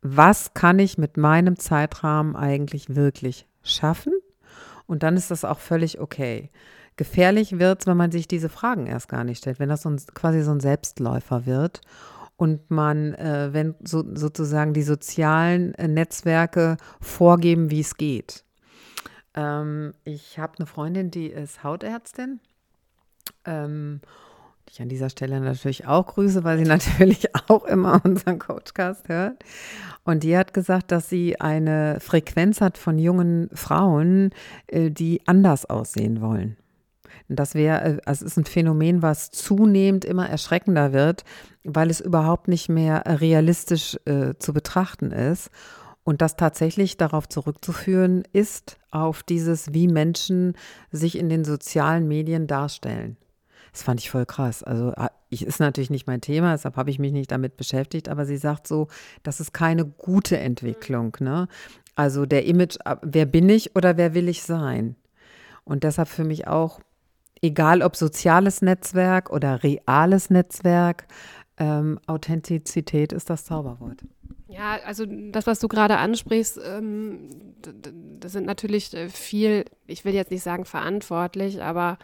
Was 0.00 0.54
kann 0.54 0.80
ich 0.80 0.98
mit 0.98 1.16
meinem 1.16 1.58
Zeitrahmen 1.58 2.34
eigentlich 2.34 2.96
wirklich 2.96 3.46
schaffen? 3.62 4.12
Und 4.86 5.04
dann 5.04 5.16
ist 5.16 5.30
das 5.30 5.44
auch 5.44 5.60
völlig 5.60 6.00
okay. 6.00 6.50
Gefährlich 6.96 7.58
wird 7.60 7.80
es, 7.80 7.86
wenn 7.86 7.96
man 7.96 8.10
sich 8.10 8.26
diese 8.26 8.48
Fragen 8.48 8.86
erst 8.86 9.08
gar 9.08 9.22
nicht 9.22 9.38
stellt, 9.38 9.60
wenn 9.60 9.68
das 9.68 9.82
so 9.82 9.90
ein, 9.90 10.00
quasi 10.12 10.42
so 10.42 10.50
ein 10.50 10.60
Selbstläufer 10.60 11.46
wird 11.46 11.80
und 12.36 12.70
man, 12.70 13.14
äh, 13.14 13.50
wenn 13.52 13.76
so, 13.82 14.04
sozusagen 14.14 14.74
die 14.74 14.82
sozialen 14.82 15.74
äh, 15.76 15.86
Netzwerke 15.86 16.76
vorgeben, 17.00 17.70
wie 17.70 17.80
es 17.80 17.96
geht. 17.96 18.44
Ähm, 19.34 19.94
ich 20.04 20.38
habe 20.38 20.54
eine 20.58 20.66
Freundin, 20.66 21.10
die 21.10 21.26
ist 21.26 21.64
Hautärztin. 21.64 22.40
Ähm, 23.44 24.00
die 24.68 24.72
ich 24.74 24.82
an 24.82 24.88
dieser 24.88 25.10
Stelle 25.10 25.40
natürlich 25.40 25.86
auch 25.86 26.06
grüße, 26.06 26.44
weil 26.44 26.58
sie 26.58 26.64
natürlich 26.68 27.34
auch 27.48 27.64
immer 27.64 28.00
unseren 28.04 28.38
Coachcast 28.38 29.08
hört. 29.08 29.44
Und 30.04 30.22
die 30.22 30.36
hat 30.36 30.54
gesagt, 30.54 30.92
dass 30.92 31.08
sie 31.08 31.40
eine 31.40 31.98
Frequenz 32.00 32.60
hat 32.60 32.78
von 32.78 32.98
jungen 32.98 33.48
Frauen, 33.52 34.30
äh, 34.68 34.90
die 34.90 35.20
anders 35.26 35.66
aussehen 35.66 36.20
wollen. 36.20 36.56
Das 37.28 37.54
wäre, 37.54 37.82
äh, 37.82 37.98
es 38.06 38.22
ist 38.22 38.36
ein 38.36 38.44
Phänomen, 38.44 39.02
was 39.02 39.30
zunehmend 39.30 40.04
immer 40.04 40.28
erschreckender 40.28 40.92
wird, 40.92 41.24
weil 41.64 41.90
es 41.90 42.00
überhaupt 42.00 42.48
nicht 42.48 42.68
mehr 42.68 43.04
realistisch 43.06 43.96
äh, 44.06 44.34
zu 44.38 44.52
betrachten 44.52 45.12
ist. 45.12 45.50
Und 46.04 46.20
das 46.20 46.36
tatsächlich 46.36 46.96
darauf 46.96 47.28
zurückzuführen 47.28 48.24
ist, 48.32 48.78
auf 48.90 49.22
dieses, 49.22 49.72
wie 49.72 49.86
Menschen 49.86 50.54
sich 50.90 51.16
in 51.16 51.28
den 51.28 51.44
sozialen 51.44 52.08
Medien 52.08 52.46
darstellen. 52.46 53.16
Das 53.72 53.82
fand 53.82 54.00
ich 54.00 54.10
voll 54.10 54.26
krass. 54.26 54.62
Also 54.62 54.92
ah, 54.96 55.10
ich, 55.30 55.46
ist 55.46 55.60
natürlich 55.60 55.90
nicht 55.90 56.06
mein 56.06 56.20
Thema, 56.20 56.52
deshalb 56.52 56.76
habe 56.76 56.90
ich 56.90 56.98
mich 56.98 57.12
nicht 57.12 57.30
damit 57.30 57.56
beschäftigt, 57.56 58.08
aber 58.08 58.26
sie 58.26 58.36
sagt 58.36 58.66
so, 58.66 58.88
das 59.22 59.40
ist 59.40 59.54
keine 59.54 59.86
gute 59.86 60.38
Entwicklung. 60.38 61.16
Ne? 61.20 61.48
Also 61.94 62.26
der 62.26 62.44
Image, 62.44 62.76
ah, 62.84 62.98
wer 63.02 63.26
bin 63.26 63.48
ich 63.48 63.74
oder 63.74 63.96
wer 63.96 64.12
will 64.12 64.28
ich 64.28 64.42
sein? 64.42 64.96
Und 65.64 65.84
deshalb 65.84 66.08
für 66.08 66.24
mich 66.24 66.46
auch, 66.48 66.80
egal 67.40 67.82
ob 67.82 67.96
soziales 67.96 68.60
Netzwerk 68.60 69.30
oder 69.30 69.62
reales 69.62 70.28
Netzwerk, 70.28 71.06
ähm, 71.56 71.98
Authentizität 72.06 73.12
ist 73.12 73.30
das 73.30 73.44
Zauberwort. 73.44 74.02
Ja, 74.52 74.78
also 74.84 75.06
das, 75.06 75.46
was 75.46 75.58
du 75.60 75.68
gerade 75.68 75.96
ansprichst, 75.98 76.60
ähm, 76.64 77.30
das 78.20 78.32
sind 78.32 78.46
natürlich 78.46 78.92
äh, 78.92 79.08
viel, 79.08 79.64
ich 79.86 80.04
will 80.04 80.14
jetzt 80.14 80.30
nicht 80.30 80.42
sagen 80.42 80.64
verantwortlich, 80.64 81.62
aber 81.62 81.98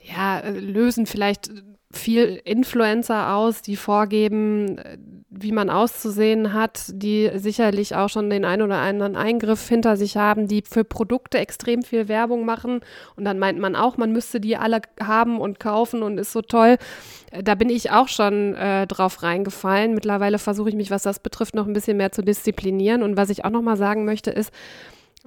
ja, 0.00 0.40
äh, 0.40 0.50
lösen 0.50 1.06
vielleicht 1.06 1.50
viel 1.90 2.40
Influencer 2.44 3.34
aus, 3.34 3.62
die 3.62 3.76
vorgeben, 3.76 4.78
äh, 4.78 4.98
wie 5.30 5.52
man 5.52 5.70
auszusehen 5.70 6.52
hat, 6.52 6.84
die 6.88 7.30
sicherlich 7.34 7.94
auch 7.94 8.08
schon 8.08 8.28
den 8.28 8.44
ein 8.44 8.60
oder 8.60 8.76
anderen 8.76 9.16
Eingriff 9.16 9.68
hinter 9.68 9.96
sich 9.96 10.16
haben, 10.16 10.48
die 10.48 10.62
für 10.62 10.84
Produkte 10.84 11.38
extrem 11.38 11.82
viel 11.82 12.08
Werbung 12.08 12.44
machen. 12.44 12.80
Und 13.16 13.24
dann 13.24 13.38
meint 13.38 13.58
man 13.58 13.74
auch, 13.74 13.96
man 13.96 14.12
müsste 14.12 14.40
die 14.40 14.56
alle 14.56 14.82
haben 15.02 15.40
und 15.40 15.60
kaufen 15.60 16.02
und 16.02 16.18
ist 16.18 16.32
so 16.32 16.42
toll. 16.42 16.76
Äh, 17.30 17.42
da 17.42 17.54
bin 17.54 17.70
ich 17.70 17.90
auch 17.90 18.08
schon 18.08 18.54
äh, 18.54 18.86
drauf 18.86 19.22
reingefallen. 19.22 19.94
Mittlerweile 19.94 20.38
versuche 20.38 20.68
ich 20.68 20.76
mich, 20.76 20.90
was 20.90 21.02
das 21.04 21.20
betrifft, 21.20 21.54
noch 21.54 21.66
ein 21.66 21.72
bisschen 21.72 21.96
mehr 21.96 22.12
zu 22.12 22.22
disziplinieren. 22.22 23.02
Und 23.02 23.16
was 23.16 23.30
ich 23.30 23.44
auch 23.46 23.50
noch 23.50 23.62
mal 23.62 23.76
sagen 23.76 24.04
möchte, 24.04 24.30
ist, 24.30 24.52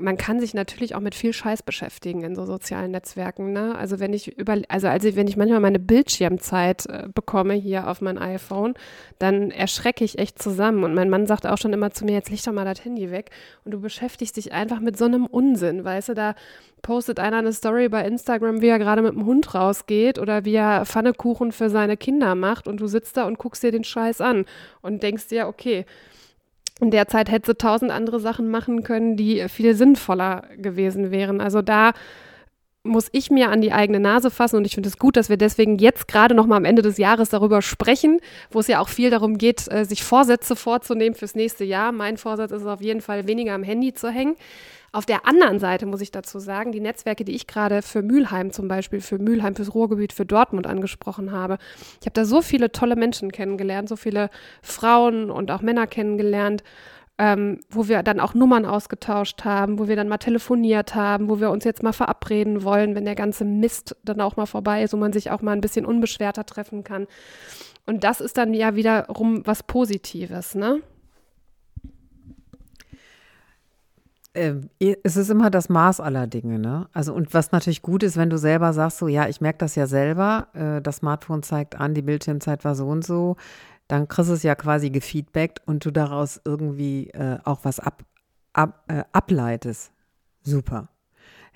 man 0.02 0.18
kann 0.18 0.40
sich 0.40 0.54
natürlich 0.54 0.96
auch 0.96 1.00
mit 1.00 1.16
viel 1.16 1.34
Scheiß 1.34 1.64
beschäftigen 1.64 2.24
in 2.24 2.36
so 2.36 2.46
sozialen 2.46 2.92
Netzwerken. 2.92 3.54
Ne? 3.54 3.76
Also 3.76 4.00
wenn 4.00 4.14
ich 4.14 4.38
über, 4.38 4.58
also, 4.68 4.88
also 4.88 5.16
wenn 5.16 5.28
ich 5.28 5.38
manchmal 5.38 5.60
meine 5.60 5.80
Bildschirmzeit 5.80 6.86
äh, 6.88 7.08
bekomme 7.14 7.54
hier 7.54 7.88
auf 7.88 8.02
mein 8.02 8.18
iPhone, 8.18 8.74
dann 9.20 9.52
erschrecke 9.52 10.04
ich 10.04 10.20
echt 10.20 10.42
zusammen. 10.42 10.84
Und 10.84 10.94
mein 10.94 11.10
Mann 11.10 11.28
sagt 11.28 11.48
auch 11.48 11.58
schon 11.58 11.74
immer 11.74 11.92
zu 11.92 12.06
mir, 12.06 12.14
jetzt 12.14 12.30
leg 12.30 12.44
doch 12.44 12.54
mal 12.54 12.66
das 12.66 12.84
Handy 12.84 13.12
weg. 13.12 13.30
Und 13.64 13.72
du 13.72 13.80
beschäftigst 13.80 14.38
dich 14.38 14.52
einfach 14.52 14.80
mit 14.80 14.98
so 14.98 15.06
einem 15.06 15.26
Unsinn, 15.26 15.84
weißt 15.84 16.10
du, 16.10 16.14
da 16.14 16.36
postet 16.82 17.20
einer 17.20 17.38
eine 17.38 17.54
Story 17.54 17.90
bei 17.90 18.06
Instagram, 18.06 18.62
wie 18.62 18.68
er 18.68 18.80
gerade 18.80 19.02
mit 19.02 19.14
dem 19.14 19.26
Hund 19.26 19.54
rausgeht 19.54 20.20
oder 20.20 20.46
wie 20.46 20.56
er 20.56 20.86
Pfannekuchen 20.86 21.52
für 21.52 21.70
seine 21.70 21.98
Kinder 21.98 22.36
macht 22.36 22.68
und 22.68 22.82
du 22.82 22.88
sitzt 22.88 23.18
da 23.18 23.26
und 23.26 23.38
guckst 23.38 23.64
dir 23.64 23.72
den 23.72 23.84
Scheiß 23.84 24.22
an 24.22 24.46
und 24.82 25.04
denkst 25.04 25.28
dir, 25.28 25.48
okay, 25.48 25.86
in 26.82 26.92
der 26.92 27.08
Zeit 27.08 27.32
hätte 27.32 27.52
sie 27.52 27.56
tausend 27.56 27.92
andere 27.92 28.20
Sachen 28.20 28.50
machen 28.50 28.84
können, 28.84 29.16
die 29.16 29.48
viel 29.48 29.76
sinnvoller 29.76 30.44
gewesen 30.58 31.12
wären. 31.12 31.40
Also 31.40 31.62
da 31.62 31.92
muss 32.84 33.10
ich 33.12 33.30
mir 33.30 33.50
an 33.50 33.62
die 33.62 33.72
eigene 33.72 34.00
Nase 34.00 34.32
fassen 34.32 34.56
und 34.56 34.66
ich 34.66 34.74
finde 34.74 34.90
es 34.90 34.98
gut, 34.98 35.16
dass 35.16 35.30
wir 35.30 35.38
deswegen 35.38 35.78
jetzt 35.78 36.08
gerade 36.08 36.34
noch 36.34 36.48
mal 36.48 36.58
am 36.58 36.66
Ende 36.66 36.82
des 36.82 36.98
Jahres 36.98 37.30
darüber 37.30 37.62
sprechen, 37.62 38.20
wo 38.50 38.60
es 38.60 38.68
ja 38.68 38.80
auch 38.80 38.90
viel 38.90 39.12
darum 39.12 39.38
geht, 39.38 39.72
äh, 39.72 39.86
sich 39.86 40.04
Vorsätze 40.04 40.56
vorzunehmen 40.56 41.16
fürs 41.16 41.36
nächste 41.36 41.64
Jahr. 41.64 41.92
Mein 41.92 42.18
Vorsatz 42.18 42.52
ist 42.52 42.66
auf 42.66 42.82
jeden 42.82 43.02
Fall, 43.02 43.28
weniger 43.28 43.54
am 43.54 43.64
Handy 43.64 43.94
zu 43.94 44.10
hängen. 44.10 44.36
Auf 44.94 45.06
der 45.06 45.26
anderen 45.26 45.60
Seite 45.60 45.86
muss 45.86 46.02
ich 46.02 46.12
dazu 46.12 46.40
sagen, 46.40 46.74
die 46.74 46.82
Netzwerke, 46.82 47.24
die 47.24 47.34
ich 47.34 47.48
gerade 47.48 47.82
für 47.82 48.02
Mülheim 48.02 48.52
zum 48.52 48.68
Beispiel, 48.68 49.00
für 49.00 49.20
Mülheim, 49.20 49.56
fürs 49.56 49.74
Ruhrgebiet, 49.74 50.12
für 50.12 50.26
Dortmund 50.26 50.68
angesprochen 50.68 51.32
habe, 51.32 51.58
ich 52.02 52.06
habe 52.06 52.14
da 52.14 52.26
so 52.26 52.42
viele 52.42 52.74
tolle 52.74 52.98
Menschen 52.98 53.32
kennengelernt, 53.32 53.88
so 53.88 53.96
viele 53.96 54.30
Frauen 54.62 55.32
und 55.32 55.50
auch 55.50 55.62
Männer 55.62 55.88
kennengelernt, 55.88 56.64
ähm, 57.18 57.60
wo 57.70 57.88
wir 57.88 58.04
dann 58.04 58.20
auch 58.20 58.34
Nummern 58.34 58.66
ausgetauscht 58.66 59.46
haben, 59.46 59.80
wo 59.80 59.88
wir 59.88 59.96
dann 59.96 60.10
mal 60.10 60.18
telefoniert 60.18 60.94
haben, 60.94 61.30
wo 61.30 61.40
wir 61.40 61.52
uns 61.52 61.64
jetzt 61.64 61.84
mal 61.84 61.94
verabreden 61.94 62.64
wollen, 62.64 62.94
wenn 62.94 63.06
der 63.06 63.16
ganze 63.16 63.46
Mist 63.46 63.96
dann 64.04 64.20
auch 64.20 64.36
mal 64.36 64.46
vorbei 64.46 64.84
ist 64.84 64.94
und 64.94 65.00
man 65.00 65.14
sich 65.14 65.32
auch 65.32 65.42
mal 65.42 65.54
ein 65.54 65.62
bisschen 65.62 65.86
unbeschwerter 65.86 66.46
treffen 66.46 66.84
kann. 66.84 67.08
Und 67.86 68.04
das 68.04 68.20
ist 68.20 68.38
dann 68.38 68.54
ja 68.54 68.76
wiederum 68.76 69.46
was 69.46 69.64
Positives, 69.64 70.56
ne? 70.56 70.82
Äh, 74.34 74.56
es 75.04 75.18
ist 75.18 75.30
immer 75.30 75.50
das 75.50 75.70
Maß 75.70 76.00
aller 76.00 76.28
Dinge, 76.28 76.60
ne? 76.60 76.88
Also 76.94 77.14
und 77.14 77.34
was 77.34 77.52
natürlich 77.52 77.82
gut 77.82 78.04
ist, 78.04 78.18
wenn 78.18 78.30
du 78.30 78.38
selber 78.38 78.74
sagst, 78.74 79.00
so 79.00 79.08
ja, 79.08 79.28
ich 79.28 79.42
merke 79.42 79.60
das 79.60 79.76
ja 79.76 79.88
selber, 79.88 80.48
äh, 80.54 80.82
das 80.82 80.98
Smartphone 80.98 81.44
zeigt 81.44 81.76
an, 81.76 81.94
die 81.94 82.02
Bildschirmzeit 82.02 82.64
war 82.64 82.76
so 82.76 82.88
und 82.88 83.06
so, 83.06 83.36
dann 83.88 84.08
kriegst 84.08 84.30
du 84.30 84.36
es 84.36 84.44
ja 84.44 84.56
quasi 84.56 84.90
gefeedbackt 84.90 85.62
und 85.66 85.84
du 85.86 85.92
daraus 85.92 86.40
irgendwie 86.46 87.10
äh, 87.10 87.40
auch 87.44 87.60
was 87.64 87.80
ab, 87.80 88.04
ab, 88.54 88.84
äh, 88.88 89.04
ableitest. 89.12 89.92
Super. 90.44 90.88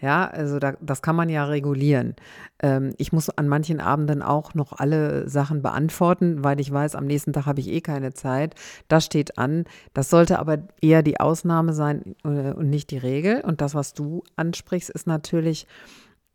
Ja, 0.01 0.27
also 0.27 0.59
da, 0.59 0.73
das 0.81 1.01
kann 1.01 1.15
man 1.15 1.29
ja 1.29 1.45
regulieren. 1.45 2.15
Ähm, 2.61 2.93
ich 2.97 3.13
muss 3.13 3.29
an 3.29 3.47
manchen 3.47 3.79
Abenden 3.79 4.21
auch 4.21 4.53
noch 4.53 4.73
alle 4.73 5.29
Sachen 5.29 5.61
beantworten, 5.61 6.43
weil 6.43 6.59
ich 6.59 6.69
weiß, 6.71 6.95
am 6.95 7.05
nächsten 7.05 7.31
Tag 7.31 7.45
habe 7.45 7.61
ich 7.61 7.69
eh 7.69 7.79
keine 7.79 8.13
Zeit. 8.13 8.55
Das 8.89 9.05
steht 9.05 9.37
an. 9.37 9.63
Das 9.93 10.09
sollte 10.09 10.37
aber 10.39 10.57
eher 10.81 11.01
die 11.01 11.19
Ausnahme 11.19 11.71
sein 11.73 12.15
äh, 12.25 12.51
und 12.51 12.69
nicht 12.69 12.91
die 12.91 12.97
Regel. 12.97 13.41
Und 13.41 13.61
das, 13.61 13.73
was 13.73 13.93
du 13.93 14.23
ansprichst, 14.35 14.89
ist 14.89 15.07
natürlich 15.07 15.65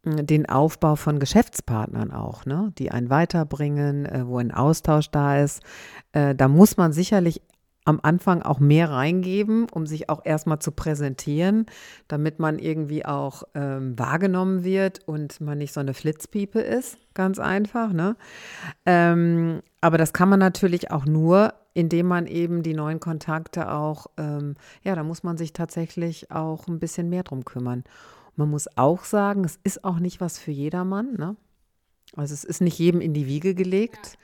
äh, 0.06 0.24
den 0.24 0.48
Aufbau 0.48 0.96
von 0.96 1.18
Geschäftspartnern 1.18 2.12
auch, 2.12 2.46
ne, 2.46 2.72
die 2.78 2.90
einen 2.90 3.10
weiterbringen, 3.10 4.06
äh, 4.06 4.26
wo 4.26 4.38
ein 4.38 4.52
Austausch 4.52 5.10
da 5.10 5.38
ist. 5.38 5.62
Da 6.12 6.48
muss 6.48 6.76
man 6.76 6.92
sicherlich 6.92 7.40
am 7.84 8.00
Anfang 8.02 8.42
auch 8.42 8.60
mehr 8.60 8.90
reingeben, 8.90 9.66
um 9.70 9.86
sich 9.86 10.10
auch 10.10 10.20
erstmal 10.24 10.58
zu 10.58 10.70
präsentieren, 10.72 11.66
damit 12.08 12.38
man 12.38 12.58
irgendwie 12.58 13.06
auch 13.06 13.42
ähm, 13.54 13.98
wahrgenommen 13.98 14.64
wird 14.64 15.00
und 15.08 15.40
man 15.40 15.58
nicht 15.58 15.72
so 15.72 15.80
eine 15.80 15.94
Flitzpiepe 15.94 16.60
ist. 16.60 16.98
Ganz 17.14 17.38
einfach. 17.38 17.92
Ne? 17.92 18.16
Ähm, 18.84 19.62
aber 19.80 19.98
das 19.98 20.12
kann 20.12 20.28
man 20.28 20.38
natürlich 20.38 20.90
auch 20.90 21.06
nur, 21.06 21.54
indem 21.72 22.06
man 22.06 22.26
eben 22.26 22.62
die 22.62 22.74
neuen 22.74 23.00
Kontakte 23.00 23.72
auch, 23.72 24.06
ähm, 24.18 24.56
ja, 24.82 24.94
da 24.94 25.02
muss 25.02 25.22
man 25.22 25.38
sich 25.38 25.52
tatsächlich 25.52 26.30
auch 26.30 26.68
ein 26.68 26.80
bisschen 26.80 27.08
mehr 27.08 27.22
drum 27.22 27.44
kümmern. 27.44 27.84
man 28.36 28.50
muss 28.50 28.68
auch 28.76 29.04
sagen, 29.04 29.44
es 29.44 29.58
ist 29.64 29.84
auch 29.84 29.98
nicht 29.98 30.20
was 30.20 30.38
für 30.38 30.50
jedermann. 30.50 31.14
Ne? 31.14 31.36
Also 32.16 32.34
es 32.34 32.44
ist 32.44 32.60
nicht 32.60 32.78
jedem 32.78 33.00
in 33.00 33.14
die 33.14 33.26
Wiege 33.26 33.54
gelegt. 33.54 34.06
Ja. 34.06 34.18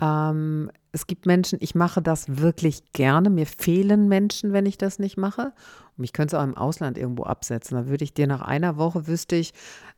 Ähm, 0.00 0.70
es 0.92 1.06
gibt 1.06 1.26
Menschen, 1.26 1.58
ich 1.60 1.74
mache 1.74 2.02
das 2.02 2.38
wirklich 2.40 2.92
gerne. 2.92 3.30
Mir 3.30 3.46
fehlen 3.46 4.08
Menschen, 4.08 4.52
wenn 4.52 4.66
ich 4.66 4.78
das 4.78 4.98
nicht 4.98 5.16
mache. 5.16 5.52
Und 5.96 6.04
ich 6.04 6.12
könnte 6.12 6.36
es 6.36 6.40
auch 6.40 6.44
im 6.44 6.56
Ausland 6.56 6.96
irgendwo 6.96 7.24
absetzen. 7.24 7.76
Da 7.76 7.88
würde 7.88 8.04
ich 8.04 8.14
dir 8.14 8.26
nach 8.26 8.42
einer 8.42 8.76
Woche 8.76 9.06
wüsste 9.06 9.36
ich 9.36 9.52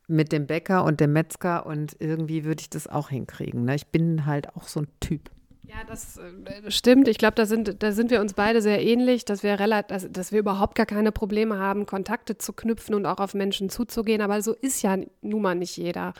mit 0.07 0.31
dem 0.31 0.47
Bäcker 0.47 0.83
und 0.83 0.99
dem 0.99 1.13
Metzger 1.13 1.65
und 1.65 1.95
irgendwie 1.99 2.43
würde 2.43 2.61
ich 2.61 2.69
das 2.69 2.87
auch 2.87 3.09
hinkriegen. 3.09 3.65
Ne? 3.65 3.75
Ich 3.75 3.87
bin 3.87 4.25
halt 4.25 4.55
auch 4.55 4.67
so 4.67 4.81
ein 4.81 4.87
Typ. 4.99 5.29
Ja, 5.63 5.77
das 5.87 6.17
äh, 6.17 6.69
stimmt. 6.69 7.07
Ich 7.07 7.17
glaube, 7.17 7.35
da 7.35 7.45
sind, 7.45 7.81
da 7.81 7.93
sind 7.93 8.11
wir 8.11 8.19
uns 8.19 8.33
beide 8.33 8.61
sehr 8.61 8.83
ähnlich, 8.83 9.23
dass 9.23 9.41
wir, 9.41 9.55
dass, 9.55 10.11
dass 10.11 10.31
wir 10.33 10.39
überhaupt 10.39 10.75
gar 10.75 10.85
keine 10.85 11.13
Probleme 11.13 11.59
haben, 11.59 11.85
Kontakte 11.85 12.37
zu 12.37 12.51
knüpfen 12.51 12.93
und 12.93 13.05
auch 13.05 13.19
auf 13.19 13.33
Menschen 13.33 13.69
zuzugehen. 13.69 14.21
Aber 14.21 14.41
so 14.41 14.53
ist 14.53 14.81
ja 14.81 14.97
nun 15.21 15.41
mal 15.41 15.55
nicht 15.55 15.77
jeder. 15.77 16.13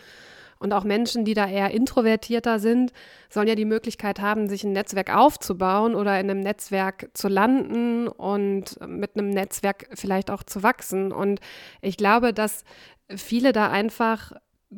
Und 0.62 0.74
auch 0.74 0.84
Menschen, 0.84 1.26
die 1.26 1.34
da 1.34 1.47
eher 1.47 1.71
introvertierter 1.71 2.60
sind, 2.60 2.93
sollen 3.32 3.47
ja 3.47 3.56
die 3.56 3.65
Möglichkeit 3.65 4.21
haben, 4.21 4.47
sich 4.47 4.63
ein 4.63 4.74
Netzwerk 4.74 5.12
aufzubauen 5.12 5.95
oder 5.95 6.19
in 6.19 6.30
einem 6.30 6.39
Netzwerk 6.39 7.10
zu 7.15 7.30
landen 7.30 8.08
und 8.08 8.80
mit 8.88 9.17
einem 9.17 9.32
Netzwerk 9.32 9.88
vielleicht 9.95 10.30
auch 10.30 10.43
zu 10.43 10.62
wachsen. 10.62 11.12
Und 11.12 11.39
ich 11.82 11.97
glaube, 11.97 12.32
dass 12.32 12.63
viele 13.10 13.54
da 13.54 13.71
einfach 13.71 14.34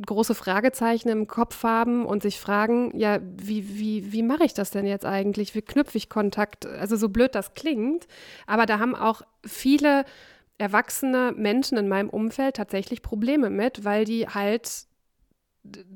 große 0.06 0.36
Fragezeichen 0.36 1.10
im 1.10 1.28
Kopf 1.28 1.64
haben 1.64 2.06
und 2.06 2.24
sich 2.24 2.40
fragen, 2.40 2.98
ja, 2.98 3.20
wie, 3.22 3.78
wie, 3.78 4.14
wie 4.14 4.24
mache 4.24 4.46
ich 4.46 4.54
das 4.54 4.72
denn 4.72 4.86
jetzt 4.86 5.06
eigentlich? 5.06 5.54
Wie 5.54 5.62
knüpfe 5.62 5.98
ich 5.98 6.08
Kontakt? 6.08 6.66
Also 6.66 6.96
so 6.96 7.10
blöd 7.10 7.36
das 7.36 7.56
klingt, 7.56 8.08
aber 8.48 8.66
da 8.66 8.80
haben 8.80 8.96
auch 8.96 9.22
viele 9.46 10.06
erwachsene 10.58 11.34
Menschen 11.36 11.78
in 11.78 11.90
meinem 11.90 12.10
Umfeld 12.10 12.56
tatsächlich 12.56 13.02
Probleme 13.02 13.50
mit, 13.50 13.84
weil 13.84 14.06
die 14.06 14.28
halt 14.30 14.88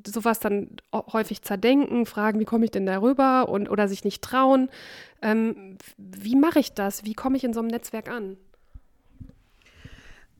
sowas 0.05 0.39
dann 0.39 0.69
häufig 0.93 1.41
zerdenken, 1.41 2.05
fragen, 2.05 2.39
wie 2.39 2.45
komme 2.45 2.65
ich 2.65 2.71
denn 2.71 2.85
darüber 2.85 3.49
und 3.49 3.69
oder 3.69 3.87
sich 3.87 4.03
nicht 4.03 4.21
trauen. 4.21 4.69
Ähm, 5.21 5.77
wie 5.97 6.35
mache 6.35 6.59
ich 6.59 6.73
das? 6.73 7.03
Wie 7.03 7.13
komme 7.13 7.37
ich 7.37 7.43
in 7.43 7.53
so 7.53 7.59
einem 7.59 7.69
Netzwerk 7.69 8.09
an? 8.09 8.37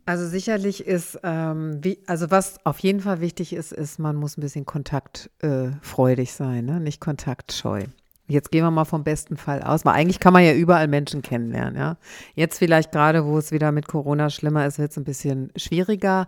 Also 0.06 0.26
sicherlich 0.26 0.88
ist, 0.88 1.20
ähm, 1.24 1.84
wie, 1.84 2.00
also 2.08 2.32
was 2.32 2.66
auf 2.66 2.80
jeden 2.80 3.02
Fall 3.02 3.20
wichtig 3.20 3.52
ist, 3.52 3.74
ist, 3.74 4.00
man 4.00 4.16
muss 4.16 4.38
ein 4.38 4.42
bisschen 4.42 4.66
kontaktfreudig 4.66 6.30
äh, 6.30 6.32
sein, 6.32 6.63
ne? 6.63 6.80
nicht 6.80 7.02
kontaktscheu. 7.02 7.84
Jetzt 8.30 8.52
gehen 8.52 8.63
wir 8.63 8.72
mal 8.72 8.86
vom 8.86 9.04
besten 9.04 9.36
Fall 9.36 9.62
aus, 9.62 9.84
weil 9.84 9.96
eigentlich 9.96 10.20
kann 10.20 10.32
man 10.32 10.46
ja 10.46 10.54
überall 10.54 10.88
Menschen 10.88 11.22
kennenlernen, 11.22 11.76
ja. 11.76 11.98
Jetzt 12.36 12.58
vielleicht 12.58 12.92
gerade, 12.92 13.26
wo 13.26 13.38
es 13.38 13.52
wieder 13.52 13.72
mit 13.74 13.88
Corona 13.88 14.30
schlimmer 14.30 14.66
ist, 14.66 14.80
wird 14.80 14.92
es 14.92 14.98
ein 14.98 15.06
bisschen 15.06 15.52
schwieriger. 15.58 16.28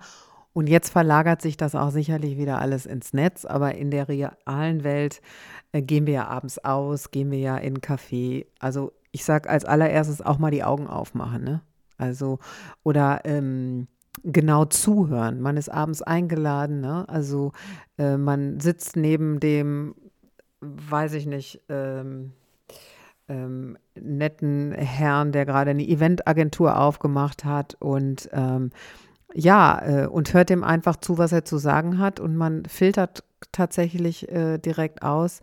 Und 0.53 0.67
jetzt 0.67 0.89
verlagert 0.89 1.41
sich 1.41 1.57
das 1.57 1.75
auch 1.75 1.91
sicherlich 1.91 2.37
wieder 2.37 2.59
alles 2.59 2.85
ins 2.85 3.13
Netz, 3.13 3.45
aber 3.45 3.75
in 3.75 3.91
der 3.91 4.09
realen 4.09 4.83
Welt 4.83 5.21
äh, 5.71 5.81
gehen 5.81 6.07
wir 6.07 6.13
ja 6.13 6.27
abends 6.27 6.57
aus, 6.63 7.11
gehen 7.11 7.31
wir 7.31 7.39
ja 7.39 7.57
in 7.57 7.75
einen 7.75 7.77
Café. 7.77 8.45
Also 8.59 8.91
ich 9.11 9.23
sage 9.23 9.49
als 9.49 9.65
allererstes 9.65 10.21
auch 10.21 10.37
mal 10.37 10.51
die 10.51 10.63
Augen 10.63 10.87
aufmachen, 10.87 11.43
ne? 11.43 11.61
Also, 11.97 12.39
oder 12.83 13.21
ähm, 13.25 13.87
genau 14.23 14.65
zuhören. 14.65 15.41
Man 15.41 15.57
ist 15.57 15.69
abends 15.69 16.01
eingeladen, 16.01 16.81
ne? 16.81 17.07
Also 17.07 17.51
äh, 17.97 18.17
man 18.17 18.59
sitzt 18.59 18.95
neben 18.95 19.39
dem, 19.39 19.95
weiß 20.61 21.13
ich 21.13 21.25
nicht, 21.25 21.61
ähm, 21.69 22.33
ähm, 23.27 23.77
netten 23.95 24.71
Herrn, 24.71 25.31
der 25.31 25.45
gerade 25.45 25.71
eine 25.71 25.87
Eventagentur 25.87 26.79
aufgemacht 26.79 27.45
hat 27.45 27.75
und 27.79 28.29
ähm, 28.33 28.71
ja, 29.33 29.81
äh, 30.03 30.07
und 30.07 30.33
hört 30.33 30.49
dem 30.49 30.63
einfach 30.63 30.95
zu, 30.97 31.17
was 31.17 31.31
er 31.31 31.45
zu 31.45 31.57
sagen 31.57 31.99
hat 31.99 32.19
und 32.19 32.35
man 32.35 32.65
filtert 32.65 33.23
tatsächlich 33.51 34.29
äh, 34.29 34.57
direkt 34.57 35.03
aus, 35.03 35.41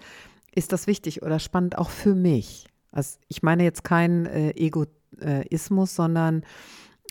ist 0.54 0.72
das 0.72 0.86
wichtig 0.86 1.22
oder 1.22 1.38
spannend 1.38 1.78
auch 1.78 1.90
für 1.90 2.14
mich? 2.14 2.66
Also 2.90 3.18
ich 3.28 3.42
meine 3.42 3.62
jetzt 3.62 3.84
kein 3.84 4.26
äh, 4.26 4.50
Ego, 4.56 4.86
äh, 5.20 5.46
Ismus, 5.48 5.94
sondern 5.94 6.44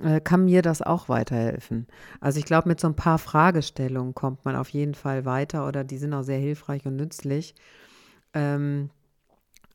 äh, 0.04 0.20
kann 0.20 0.46
mir 0.46 0.62
das 0.62 0.82
auch 0.82 1.10
weiterhelfen. 1.10 1.88
Also 2.20 2.40
ich 2.40 2.46
glaube, 2.46 2.68
mit 2.68 2.80
so 2.80 2.88
ein 2.88 2.96
paar 2.96 3.20
Fragestellungen 3.20 4.14
kommt 4.14 4.44
man 4.46 4.56
auf 4.56 4.70
jeden 4.70 4.96
Fall 4.96 5.26
weiter 5.26 5.68
oder 5.68 5.84
die 5.84 5.98
sind 5.98 6.14
auch 6.14 6.24
sehr 6.24 6.40
hilfreich 6.40 6.86
und 6.86 6.96
nützlich. 6.96 7.56
Ähm, 8.34 8.90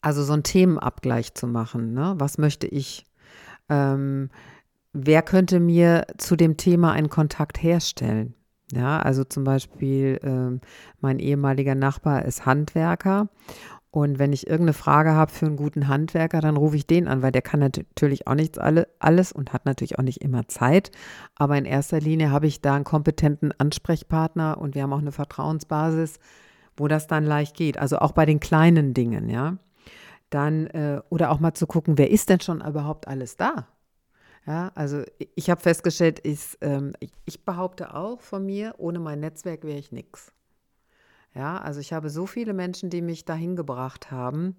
also 0.02 0.24
so 0.24 0.32
einen 0.32 0.42
Themenabgleich 0.42 1.34
zu 1.34 1.46
machen. 1.46 1.94
Ne? 1.94 2.14
Was 2.18 2.38
möchte 2.38 2.66
ich? 2.66 3.06
Ähm, 3.68 4.30
wer 4.92 5.22
könnte 5.22 5.60
mir 5.60 6.06
zu 6.18 6.36
dem 6.36 6.56
Thema 6.56 6.92
einen 6.92 7.10
Kontakt 7.10 7.62
herstellen? 7.62 8.34
Ja, 8.72 9.00
also 9.00 9.24
zum 9.24 9.42
Beispiel 9.44 10.20
ähm, 10.22 10.60
mein 11.00 11.18
ehemaliger 11.18 11.74
Nachbar 11.74 12.24
ist 12.24 12.46
Handwerker 12.46 13.28
und 13.92 14.20
wenn 14.20 14.32
ich 14.32 14.46
irgendeine 14.46 14.72
Frage 14.74 15.12
habe 15.12 15.32
für 15.32 15.46
einen 15.46 15.56
guten 15.56 15.88
Handwerker, 15.88 16.40
dann 16.40 16.56
rufe 16.56 16.76
ich 16.76 16.86
den 16.86 17.08
an, 17.08 17.22
weil 17.22 17.32
der 17.32 17.42
kann 17.42 17.58
natürlich 17.58 18.26
auch 18.28 18.34
nichts 18.34 18.56
alle, 18.56 18.86
alles 19.00 19.32
und 19.32 19.52
hat 19.52 19.66
natürlich 19.66 19.98
auch 19.98 20.04
nicht 20.04 20.22
immer 20.22 20.46
Zeit. 20.46 20.92
Aber 21.34 21.58
in 21.58 21.64
erster 21.64 21.98
Linie 21.98 22.30
habe 22.30 22.46
ich 22.46 22.60
da 22.60 22.74
einen 22.74 22.84
kompetenten 22.84 23.52
Ansprechpartner 23.58 24.58
und 24.58 24.76
wir 24.76 24.82
haben 24.82 24.92
auch 24.92 25.00
eine 25.00 25.10
Vertrauensbasis, 25.10 26.20
wo 26.76 26.86
das 26.86 27.08
dann 27.08 27.24
leicht 27.24 27.56
geht. 27.56 27.78
Also 27.78 27.98
auch 27.98 28.12
bei 28.12 28.26
den 28.26 28.38
kleinen 28.38 28.94
Dingen, 28.94 29.28
ja. 29.28 29.56
Dann, 30.30 30.68
äh, 30.68 31.00
oder 31.08 31.32
auch 31.32 31.40
mal 31.40 31.54
zu 31.54 31.66
gucken, 31.66 31.98
wer 31.98 32.12
ist 32.12 32.28
denn 32.28 32.40
schon 32.40 32.60
überhaupt 32.60 33.08
alles 33.08 33.36
da? 33.36 33.66
Ja, 34.46 34.72
also 34.74 35.02
ich 35.34 35.50
habe 35.50 35.60
festgestellt, 35.60 36.20
ich, 36.24 36.56
ähm, 36.60 36.92
ich, 37.00 37.12
ich 37.24 37.44
behaupte 37.44 37.94
auch 37.94 38.20
von 38.20 38.44
mir, 38.46 38.74
ohne 38.78 38.98
mein 38.98 39.20
Netzwerk 39.20 39.64
wäre 39.64 39.78
ich 39.78 39.92
nichts. 39.92 40.32
Ja, 41.34 41.58
also 41.58 41.78
ich 41.78 41.92
habe 41.92 42.10
so 42.10 42.26
viele 42.26 42.54
Menschen, 42.54 42.90
die 42.90 43.02
mich 43.02 43.24
dahin 43.24 43.54
gebracht 43.54 44.10
haben, 44.10 44.56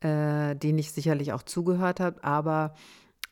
äh, 0.00 0.56
denen 0.56 0.78
ich 0.78 0.92
sicherlich 0.92 1.32
auch 1.32 1.42
zugehört 1.42 2.00
habe, 2.00 2.24
aber 2.24 2.74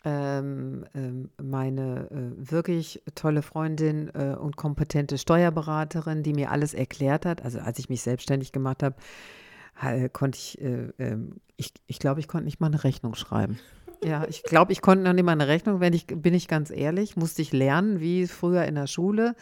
ähm, 0.05 0.85
ähm, 0.95 1.31
meine 1.43 2.09
äh, 2.11 2.53
wirklich 2.53 3.03
tolle 3.17 3.43
Freundin 3.43 4.09
äh, 4.15 4.37
und 4.39 4.57
kompetente 4.57 5.19
Steuerberaterin, 5.19 6.23
die 6.23 6.33
mir 6.33 6.53
alles 6.53 6.75
erklärt 6.75 7.27
hat. 7.27 7.43
Also 7.43 7.59
als 7.59 7.81
ich 7.81 7.89
mich 7.89 8.03
selbstständig 8.03 8.53
gemacht 8.53 8.85
habe, 8.85 8.95
konnte 10.13 10.39
ich, 10.39 10.61
äh, 10.61 10.91
ähm, 10.99 11.41
ich, 11.57 11.73
ich 11.87 11.99
glaube, 11.99 12.21
ich 12.21 12.29
konnte 12.29 12.45
nicht 12.45 12.61
mal 12.61 12.69
eine 12.69 12.85
Rechnung 12.85 13.15
schreiben. 13.15 13.59
Ja, 14.05 14.25
ich 14.29 14.43
glaube, 14.43 14.73
ich 14.73 14.83
konnte 14.83 15.05
noch 15.05 15.13
nicht 15.13 15.25
mal 15.25 15.33
eine 15.33 15.49
Rechnung, 15.49 15.81
wenn 15.81 15.93
ich, 15.93 16.07
bin 16.07 16.35
ich 16.35 16.49
ganz 16.49 16.71
ehrlich, 16.71 17.17
musste 17.17 17.43
ich 17.43 17.53
lernen, 17.53 18.01
wie 18.01 18.27
früher 18.27 18.65
in 18.65 18.75
der 18.75 18.87
Schule. 18.87 19.35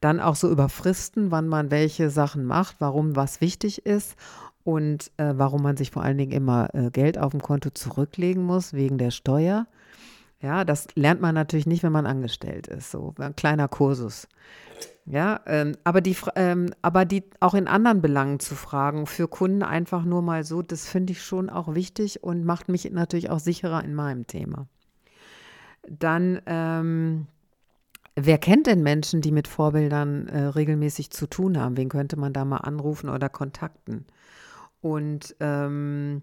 Dann 0.00 0.20
auch 0.20 0.36
so 0.36 0.50
über 0.50 0.68
Fristen, 0.68 1.30
wann 1.30 1.48
man 1.48 1.70
welche 1.70 2.10
Sachen 2.10 2.44
macht, 2.44 2.76
warum 2.78 3.16
was 3.16 3.40
wichtig 3.40 3.84
ist 3.84 4.16
und 4.62 5.10
äh, 5.16 5.32
warum 5.34 5.62
man 5.62 5.76
sich 5.76 5.90
vor 5.90 6.02
allen 6.02 6.18
Dingen 6.18 6.32
immer 6.32 6.72
äh, 6.74 6.90
Geld 6.90 7.18
auf 7.18 7.32
dem 7.32 7.42
Konto 7.42 7.70
zurücklegen 7.70 8.44
muss 8.44 8.72
wegen 8.72 8.98
der 8.98 9.10
Steuer. 9.10 9.66
Ja, 10.40 10.64
das 10.64 10.86
lernt 10.94 11.20
man 11.20 11.34
natürlich 11.34 11.66
nicht, 11.66 11.82
wenn 11.82 11.92
man 11.92 12.06
angestellt 12.06 12.68
ist. 12.68 12.90
So 12.90 13.14
ein 13.18 13.34
kleiner 13.34 13.68
Kursus. 13.68 14.28
Ja, 15.04 15.40
ähm, 15.46 15.74
aber 15.84 16.00
die, 16.00 16.16
ähm, 16.36 16.72
aber 16.82 17.04
die 17.04 17.24
auch 17.40 17.54
in 17.54 17.66
anderen 17.66 18.02
Belangen 18.02 18.40
zu 18.40 18.54
fragen, 18.54 19.06
für 19.06 19.26
Kunden 19.26 19.62
einfach 19.62 20.04
nur 20.04 20.22
mal 20.22 20.44
so, 20.44 20.62
das 20.62 20.86
finde 20.86 21.12
ich 21.12 21.22
schon 21.22 21.48
auch 21.50 21.74
wichtig 21.74 22.22
und 22.22 22.44
macht 22.44 22.68
mich 22.68 22.88
natürlich 22.90 23.30
auch 23.30 23.40
sicherer 23.40 23.82
in 23.82 23.94
meinem 23.94 24.26
Thema. 24.26 24.66
Dann 25.88 26.40
ähm, 26.46 27.26
Wer 28.20 28.38
kennt 28.38 28.66
denn 28.66 28.82
Menschen, 28.82 29.20
die 29.20 29.30
mit 29.30 29.46
Vorbildern 29.46 30.26
äh, 30.26 30.46
regelmäßig 30.46 31.10
zu 31.10 31.28
tun 31.28 31.56
haben? 31.56 31.76
Wen 31.76 31.88
könnte 31.88 32.18
man 32.18 32.32
da 32.32 32.44
mal 32.44 32.56
anrufen 32.56 33.10
oder 33.10 33.28
kontakten? 33.28 34.06
Und 34.80 35.36
ähm, 35.38 36.22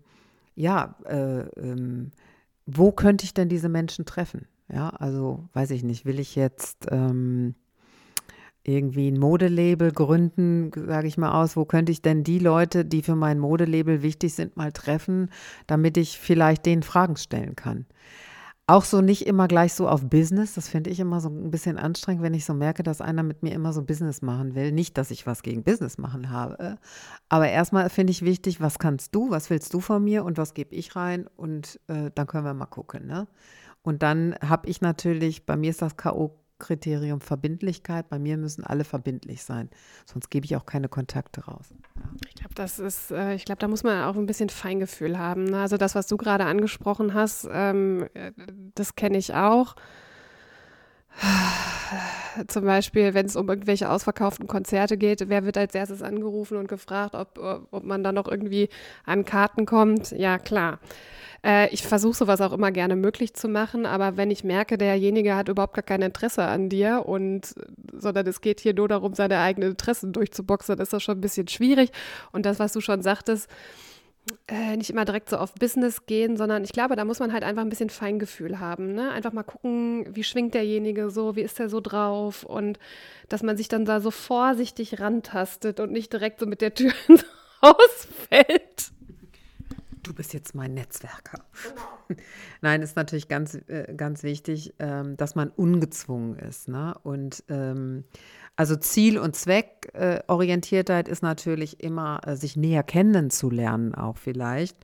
ja, 0.55 0.95
äh, 1.05 1.41
ähm, 1.57 2.11
wo 2.65 2.91
könnte 2.91 3.25
ich 3.25 3.33
denn 3.33 3.49
diese 3.49 3.69
Menschen 3.69 4.05
treffen? 4.05 4.47
Ja, 4.71 4.89
also 4.89 5.47
weiß 5.53 5.71
ich 5.71 5.83
nicht, 5.83 6.05
will 6.05 6.19
ich 6.19 6.35
jetzt 6.35 6.87
ähm, 6.89 7.55
irgendwie 8.63 9.11
ein 9.11 9.19
Modelabel 9.19 9.91
gründen, 9.91 10.71
sage 10.73 11.07
ich 11.07 11.17
mal 11.17 11.39
aus, 11.39 11.55
wo 11.55 11.65
könnte 11.65 11.91
ich 11.91 12.01
denn 12.01 12.23
die 12.23 12.39
Leute, 12.39 12.83
die 12.83 13.03
für 13.03 13.15
mein 13.15 13.37
Modelabel 13.37 14.01
wichtig 14.01 14.33
sind, 14.33 14.57
mal 14.57 14.71
treffen, 14.71 15.29
damit 15.67 15.97
ich 15.97 16.19
vielleicht 16.19 16.65
denen 16.65 16.81
Fragen 16.81 17.15
stellen 17.15 17.55
kann? 17.55 17.85
Auch 18.67 18.83
so 18.83 19.01
nicht 19.01 19.27
immer 19.27 19.47
gleich 19.47 19.73
so 19.73 19.87
auf 19.87 20.09
Business. 20.09 20.55
Das 20.55 20.67
finde 20.67 20.89
ich 20.89 20.99
immer 20.99 21.21
so 21.21 21.29
ein 21.29 21.51
bisschen 21.51 21.77
anstrengend, 21.77 22.23
wenn 22.23 22.33
ich 22.33 22.45
so 22.45 22.55
merke, 22.55 22.81
dass 22.81 22.99
einer 22.99 23.21
mit 23.21 23.43
mir 23.43 23.53
immer 23.53 23.73
so 23.73 23.83
Business 23.83 24.23
machen 24.23 24.55
will. 24.55 24.71
Nicht, 24.71 24.97
dass 24.97 25.11
ich 25.11 25.27
was 25.27 25.43
gegen 25.43 25.63
Business 25.63 25.99
machen 25.99 26.31
habe. 26.31 26.79
Aber 27.29 27.47
erstmal 27.47 27.91
finde 27.91 28.09
ich 28.09 28.23
wichtig, 28.23 28.61
was 28.61 28.79
kannst 28.79 29.13
du, 29.13 29.29
was 29.29 29.51
willst 29.51 29.71
du 29.75 29.81
von 29.81 30.03
mir 30.03 30.25
und 30.25 30.39
was 30.39 30.55
gebe 30.55 30.73
ich 30.73 30.95
rein? 30.95 31.27
Und 31.35 31.79
äh, 31.87 32.09
dann 32.15 32.25
können 32.25 32.45
wir 32.45 32.55
mal 32.55 32.65
gucken. 32.65 33.05
Ne? 33.05 33.27
Und 33.83 34.01
dann 34.01 34.35
habe 34.41 34.67
ich 34.67 34.81
natürlich, 34.81 35.45
bei 35.45 35.57
mir 35.57 35.69
ist 35.69 35.83
das 35.83 35.95
K.O. 35.95 36.33
Kriterium 36.59 37.21
Verbindlichkeit. 37.21 38.09
Bei 38.09 38.19
mir 38.19 38.37
müssen 38.37 38.63
alle 38.63 38.83
verbindlich 38.83 39.43
sein, 39.43 39.69
sonst 40.05 40.29
gebe 40.29 40.45
ich 40.45 40.55
auch 40.55 40.65
keine 40.65 40.89
Kontakte 40.89 41.45
raus. 41.45 41.73
Ja. 41.95 42.01
Ich 42.27 42.35
glaube, 42.35 42.55
das 42.55 42.79
ist, 42.79 43.11
äh, 43.11 43.35
ich 43.35 43.45
glaube, 43.45 43.59
da 43.59 43.67
muss 43.67 43.83
man 43.83 44.03
auch 44.03 44.15
ein 44.15 44.25
bisschen 44.25 44.49
Feingefühl 44.49 45.17
haben. 45.17 45.45
Ne? 45.45 45.59
Also 45.59 45.77
das, 45.77 45.95
was 45.95 46.07
du 46.07 46.17
gerade 46.17 46.45
angesprochen 46.45 47.13
hast, 47.13 47.47
ähm, 47.51 48.07
äh, 48.13 48.31
das 48.75 48.95
kenne 48.95 49.17
ich 49.17 49.33
auch. 49.33 49.75
Zum 52.47 52.65
Beispiel, 52.65 53.13
wenn 53.13 53.25
es 53.25 53.35
um 53.35 53.47
irgendwelche 53.47 53.89
ausverkauften 53.89 54.47
Konzerte 54.47 54.97
geht, 54.97 55.29
wer 55.29 55.45
wird 55.45 55.57
als 55.57 55.73
erstes 55.75 56.01
angerufen 56.01 56.57
und 56.57 56.67
gefragt, 56.67 57.15
ob, 57.15 57.39
ob 57.71 57.83
man 57.83 58.03
da 58.03 58.11
noch 58.11 58.27
irgendwie 58.27 58.69
an 59.05 59.25
Karten 59.25 59.65
kommt? 59.65 60.11
Ja, 60.11 60.37
klar. 60.37 60.79
Äh, 61.45 61.69
ich 61.69 61.83
versuche 61.83 62.15
sowas 62.15 62.41
auch 62.41 62.51
immer 62.51 62.71
gerne 62.71 62.95
möglich 62.95 63.35
zu 63.35 63.47
machen, 63.47 63.85
aber 63.85 64.17
wenn 64.17 64.31
ich 64.31 64.43
merke, 64.43 64.77
derjenige 64.77 65.35
hat 65.35 65.47
überhaupt 65.47 65.75
gar 65.75 65.83
kein 65.83 66.01
Interesse 66.01 66.43
an 66.43 66.69
dir 66.69 67.03
und 67.05 67.53
sondern 67.93 68.25
es 68.27 68.41
geht 68.41 68.59
hier 68.59 68.73
nur 68.73 68.87
darum, 68.87 69.13
seine 69.13 69.39
eigenen 69.39 69.71
Interessen 69.71 70.11
durchzuboxen, 70.11 70.75
dann 70.75 70.83
ist 70.83 70.93
das 70.93 71.03
schon 71.03 71.19
ein 71.19 71.21
bisschen 71.21 71.47
schwierig. 71.47 71.91
Und 72.31 72.45
das, 72.45 72.59
was 72.59 72.73
du 72.73 72.81
schon 72.81 73.01
sagtest, 73.01 73.49
äh, 74.47 74.75
nicht 74.75 74.89
immer 74.89 75.05
direkt 75.05 75.29
so 75.29 75.37
auf 75.37 75.53
Business 75.53 76.05
gehen, 76.05 76.37
sondern 76.37 76.63
ich 76.63 76.71
glaube, 76.71 76.95
da 76.95 77.05
muss 77.05 77.19
man 77.19 77.31
halt 77.31 77.43
einfach 77.43 77.61
ein 77.61 77.69
bisschen 77.69 77.89
Feingefühl 77.89 78.59
haben. 78.59 78.93
Ne? 78.93 79.11
Einfach 79.11 79.33
mal 79.33 79.43
gucken, 79.43 80.05
wie 80.15 80.23
schwingt 80.23 80.53
derjenige 80.53 81.09
so, 81.09 81.35
wie 81.35 81.41
ist 81.41 81.59
der 81.59 81.69
so 81.69 81.79
drauf 81.79 82.43
und 82.43 82.79
dass 83.29 83.43
man 83.43 83.57
sich 83.57 83.67
dann 83.67 83.85
da 83.85 84.01
so 84.01 84.11
vorsichtig 84.11 84.99
rantastet 84.99 85.79
und 85.79 85.91
nicht 85.91 86.11
direkt 86.11 86.39
so 86.39 86.45
mit 86.45 86.61
der 86.61 86.73
Tür 86.73 86.91
ins 87.07 87.25
Haus 87.61 88.07
fällt. 88.29 88.91
Du 90.01 90.13
bist 90.13 90.33
jetzt 90.33 90.53
mein 90.53 90.75
Netzwerker. 90.75 91.43
Genau. 91.67 92.21
Nein, 92.61 92.83
ist 92.83 92.95
natürlich 92.95 93.27
ganz, 93.27 93.55
äh, 93.67 93.93
ganz 93.95 94.21
wichtig, 94.21 94.73
ähm, 94.77 95.17
dass 95.17 95.33
man 95.33 95.49
ungezwungen 95.49 96.37
ist. 96.37 96.67
Ne? 96.67 96.95
Und 97.03 97.43
ähm, 97.49 98.03
also 98.55 98.75
Ziel- 98.75 99.17
und 99.17 99.35
Zweckorientiertheit 99.35 101.07
äh, 101.07 101.11
ist 101.11 101.23
natürlich 101.23 101.83
immer, 101.83 102.21
äh, 102.25 102.35
sich 102.35 102.55
näher 102.55 102.83
kennenzulernen, 102.83 103.93
auch 103.93 104.17
vielleicht. 104.17 104.77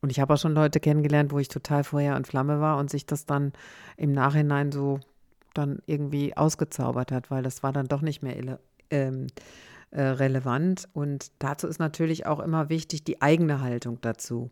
Und 0.00 0.10
ich 0.10 0.18
habe 0.18 0.34
auch 0.34 0.38
schon 0.38 0.54
Leute 0.54 0.80
kennengelernt, 0.80 1.32
wo 1.32 1.38
ich 1.38 1.48
total 1.48 1.84
Feuer 1.84 2.16
und 2.16 2.26
Flamme 2.26 2.60
war 2.60 2.78
und 2.78 2.90
sich 2.90 3.06
das 3.06 3.24
dann 3.26 3.52
im 3.96 4.12
Nachhinein 4.12 4.72
so 4.72 4.98
dann 5.54 5.80
irgendwie 5.86 6.36
ausgezaubert 6.36 7.12
hat, 7.12 7.30
weil 7.30 7.42
das 7.42 7.62
war 7.62 7.72
dann 7.72 7.86
doch 7.86 8.00
nicht 8.00 8.22
mehr 8.22 8.58
ähm, 8.90 9.26
äh, 9.90 10.02
relevant. 10.02 10.88
Und 10.92 11.30
dazu 11.38 11.68
ist 11.68 11.78
natürlich 11.78 12.26
auch 12.26 12.40
immer 12.40 12.68
wichtig 12.68 13.04
die 13.04 13.22
eigene 13.22 13.60
Haltung 13.60 13.98
dazu. 14.00 14.50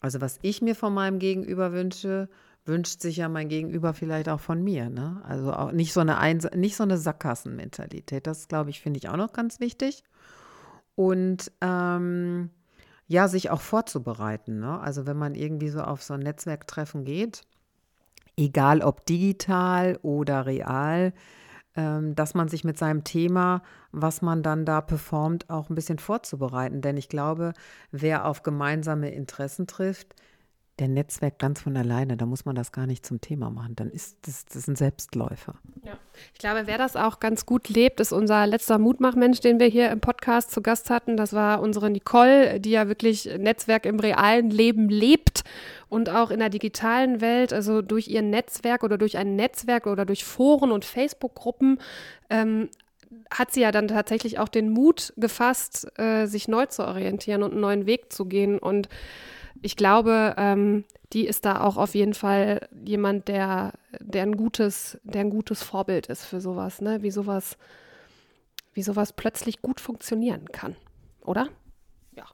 Also 0.00 0.20
was 0.20 0.38
ich 0.42 0.60
mir 0.60 0.74
von 0.74 0.92
meinem 0.92 1.20
Gegenüber 1.20 1.72
wünsche, 1.72 2.28
wünscht 2.66 3.00
sich 3.00 3.18
ja 3.18 3.28
mein 3.28 3.48
Gegenüber 3.48 3.94
vielleicht 3.94 4.28
auch 4.28 4.40
von 4.40 4.62
mir. 4.62 4.90
Ne? 4.90 5.22
Also 5.24 5.52
auch 5.52 5.72
nicht 5.72 5.92
so 5.92 6.00
eine, 6.00 6.18
Eins 6.18 6.48
nicht 6.54 6.76
so 6.76 6.82
eine 6.82 6.98
Sackgassenmentalität. 6.98 8.26
Das, 8.26 8.48
glaube 8.48 8.70
ich, 8.70 8.80
finde 8.80 8.98
ich 8.98 9.08
auch 9.08 9.16
noch 9.16 9.32
ganz 9.32 9.60
wichtig. 9.60 10.02
Und 10.94 11.52
ähm, 11.60 12.50
ja, 13.06 13.28
sich 13.28 13.50
auch 13.50 13.60
vorzubereiten. 13.60 14.58
Ne? 14.60 14.80
Also 14.80 15.06
wenn 15.06 15.16
man 15.16 15.34
irgendwie 15.34 15.68
so 15.68 15.80
auf 15.80 16.02
so 16.02 16.14
ein 16.14 16.20
Netzwerktreffen 16.20 17.04
geht, 17.04 17.42
egal 18.36 18.82
ob 18.82 19.06
digital 19.06 19.98
oder 20.02 20.46
real, 20.46 21.12
ähm, 21.76 22.14
dass 22.14 22.34
man 22.34 22.48
sich 22.48 22.64
mit 22.64 22.78
seinem 22.78 23.04
Thema, 23.04 23.62
was 23.92 24.22
man 24.22 24.42
dann 24.42 24.64
da 24.64 24.80
performt, 24.80 25.50
auch 25.50 25.68
ein 25.68 25.74
bisschen 25.74 25.98
vorzubereiten. 25.98 26.80
Denn 26.80 26.96
ich 26.96 27.08
glaube, 27.08 27.52
wer 27.92 28.24
auf 28.24 28.42
gemeinsame 28.42 29.10
Interessen 29.10 29.66
trifft, 29.66 30.16
der 30.78 30.88
Netzwerk 30.88 31.38
ganz 31.38 31.62
von 31.62 31.76
alleine, 31.76 32.16
da 32.16 32.26
muss 32.26 32.44
man 32.44 32.54
das 32.54 32.70
gar 32.70 32.86
nicht 32.86 33.06
zum 33.06 33.20
Thema 33.20 33.50
machen. 33.50 33.76
Dann 33.76 33.90
ist 33.90 34.18
das, 34.26 34.44
das 34.44 34.68
ein 34.68 34.76
Selbstläufer. 34.76 35.54
Ja. 35.84 35.96
Ich 36.34 36.38
glaube, 36.38 36.66
wer 36.66 36.76
das 36.76 36.96
auch 36.96 37.18
ganz 37.18 37.46
gut 37.46 37.68
lebt, 37.70 37.98
ist 38.00 38.12
unser 38.12 38.46
letzter 38.46 38.78
Mutmachmensch, 38.78 39.40
den 39.40 39.58
wir 39.58 39.68
hier 39.68 39.90
im 39.90 40.00
Podcast 40.00 40.50
zu 40.50 40.60
Gast 40.60 40.90
hatten. 40.90 41.16
Das 41.16 41.32
war 41.32 41.60
unsere 41.62 41.88
Nicole, 41.88 42.60
die 42.60 42.70
ja 42.70 42.88
wirklich 42.88 43.24
Netzwerk 43.38 43.86
im 43.86 43.98
realen 43.98 44.50
Leben 44.50 44.90
lebt 44.90 45.44
und 45.88 46.10
auch 46.10 46.30
in 46.30 46.40
der 46.40 46.50
digitalen 46.50 47.22
Welt, 47.22 47.54
also 47.54 47.80
durch 47.80 48.08
ihr 48.08 48.22
Netzwerk 48.22 48.84
oder 48.84 48.98
durch 48.98 49.16
ein 49.16 49.34
Netzwerk 49.34 49.86
oder 49.86 50.04
durch 50.04 50.24
Foren 50.24 50.72
und 50.72 50.84
Facebook-Gruppen, 50.84 51.78
ähm, 52.28 52.68
hat 53.30 53.52
sie 53.52 53.62
ja 53.62 53.72
dann 53.72 53.88
tatsächlich 53.88 54.38
auch 54.38 54.48
den 54.48 54.68
Mut 54.70 55.14
gefasst, 55.16 55.88
äh, 55.98 56.26
sich 56.26 56.48
neu 56.48 56.66
zu 56.66 56.84
orientieren 56.86 57.42
und 57.42 57.52
einen 57.52 57.60
neuen 57.60 57.86
Weg 57.86 58.12
zu 58.12 58.26
gehen. 58.26 58.58
Und 58.58 58.88
ich 59.62 59.76
glaube, 59.76 60.34
ähm, 60.36 60.84
die 61.12 61.26
ist 61.26 61.44
da 61.44 61.60
auch 61.60 61.76
auf 61.76 61.94
jeden 61.94 62.14
Fall 62.14 62.68
jemand, 62.84 63.28
der, 63.28 63.72
der, 64.00 64.22
ein, 64.22 64.36
gutes, 64.36 64.98
der 65.04 65.22
ein 65.22 65.30
gutes 65.30 65.62
Vorbild 65.62 66.06
ist 66.06 66.24
für 66.24 66.40
sowas, 66.40 66.80
ne? 66.80 67.02
wie 67.02 67.10
sowas, 67.10 67.56
wie 68.74 68.82
sowas 68.82 69.12
plötzlich 69.12 69.62
gut 69.62 69.80
funktionieren 69.80 70.46
kann, 70.52 70.76
oder? 71.20 71.48
Ja. 72.14 72.26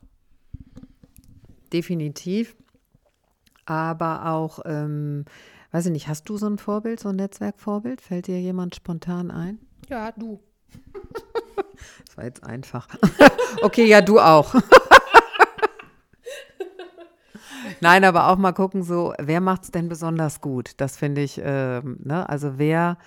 Definitiv 1.72 2.56
aber 3.66 4.26
auch, 4.26 4.61
ähm, 4.64 5.24
weiß 5.70 5.87
ich 5.87 5.92
nicht, 5.92 6.08
hast 6.08 6.28
du 6.28 6.37
so 6.37 6.46
ein 6.46 6.58
Vorbild, 6.58 7.00
so 7.00 7.11
ein 7.11 7.16
Netzwerkvorbild? 7.16 8.00
Fällt 8.00 8.26
dir 8.26 8.40
jemand 8.40 8.74
spontan 8.74 9.30
ein? 9.30 9.58
Ja, 9.88 10.12
du. 10.12 10.40
das 12.06 12.16
war 12.16 12.24
jetzt 12.24 12.44
einfach. 12.44 12.88
okay, 13.62 13.87
ja, 13.87 14.00
du 14.00 14.18
auch. 14.18 14.54
Nein, 17.80 18.04
aber 18.04 18.28
auch 18.28 18.37
mal 18.37 18.52
gucken, 18.52 18.82
so, 18.82 19.14
wer 19.18 19.40
macht 19.40 19.64
es 19.64 19.70
denn 19.70 19.88
besonders 19.88 20.40
gut? 20.40 20.72
Das 20.78 20.96
finde 20.96 21.22
ich, 21.22 21.38
äh, 21.38 21.80
ne? 21.80 22.28
also 22.28 22.58
wer 22.58 22.98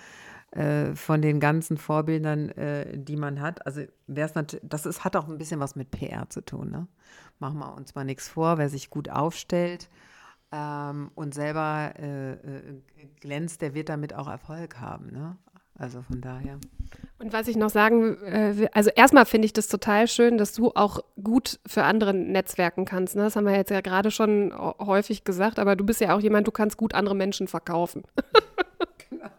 äh, 0.50 0.94
von 0.94 1.22
den 1.22 1.40
ganzen 1.40 1.76
Vorbildern, 1.76 2.50
äh, 2.50 2.98
die 2.98 3.16
man 3.16 3.40
hat, 3.40 3.64
also 3.66 3.82
wer 4.06 4.26
es 4.26 4.32
das 4.62 4.86
ist, 4.86 5.04
hat 5.04 5.16
auch 5.16 5.28
ein 5.28 5.38
bisschen 5.38 5.60
was 5.60 5.76
mit 5.76 5.90
PR 5.90 6.28
zu 6.30 6.40
tun. 6.40 6.70
Ne? 6.70 6.86
Machen 7.38 7.58
wir 7.58 7.74
uns 7.74 7.94
mal 7.94 8.04
nichts 8.04 8.28
vor, 8.28 8.58
wer 8.58 8.68
sich 8.68 8.90
gut 8.90 9.10
aufstellt, 9.10 9.88
ähm, 10.52 11.10
und 11.14 11.34
selber 11.34 11.92
äh, 11.98 12.32
äh, 12.32 12.80
glänzt, 13.20 13.62
der 13.62 13.74
wird 13.74 13.88
damit 13.88 14.14
auch 14.14 14.28
Erfolg 14.28 14.80
haben. 14.80 15.10
Ne? 15.10 15.36
Also 15.78 16.02
von 16.02 16.20
daher. 16.20 16.58
Und 17.18 17.32
was 17.32 17.48
ich 17.48 17.56
noch 17.56 17.70
sagen 17.70 18.16
äh, 18.22 18.56
will, 18.56 18.68
also 18.72 18.90
erstmal 18.94 19.26
finde 19.26 19.46
ich 19.46 19.52
das 19.52 19.68
total 19.68 20.08
schön, 20.08 20.38
dass 20.38 20.52
du 20.52 20.72
auch 20.74 21.00
gut 21.22 21.58
für 21.66 21.84
andere 21.84 22.14
Netzwerken 22.14 22.84
kannst. 22.84 23.16
Ne? 23.16 23.22
Das 23.22 23.36
haben 23.36 23.46
wir 23.46 23.54
jetzt 23.54 23.70
ja 23.70 23.80
gerade 23.80 24.10
schon 24.10 24.54
häufig 24.78 25.24
gesagt, 25.24 25.58
aber 25.58 25.76
du 25.76 25.84
bist 25.84 26.00
ja 26.00 26.14
auch 26.14 26.20
jemand, 26.20 26.46
du 26.46 26.52
kannst 26.52 26.76
gut 26.76 26.94
andere 26.94 27.14
Menschen 27.14 27.48
verkaufen. 27.48 28.04
genau. 29.10 29.28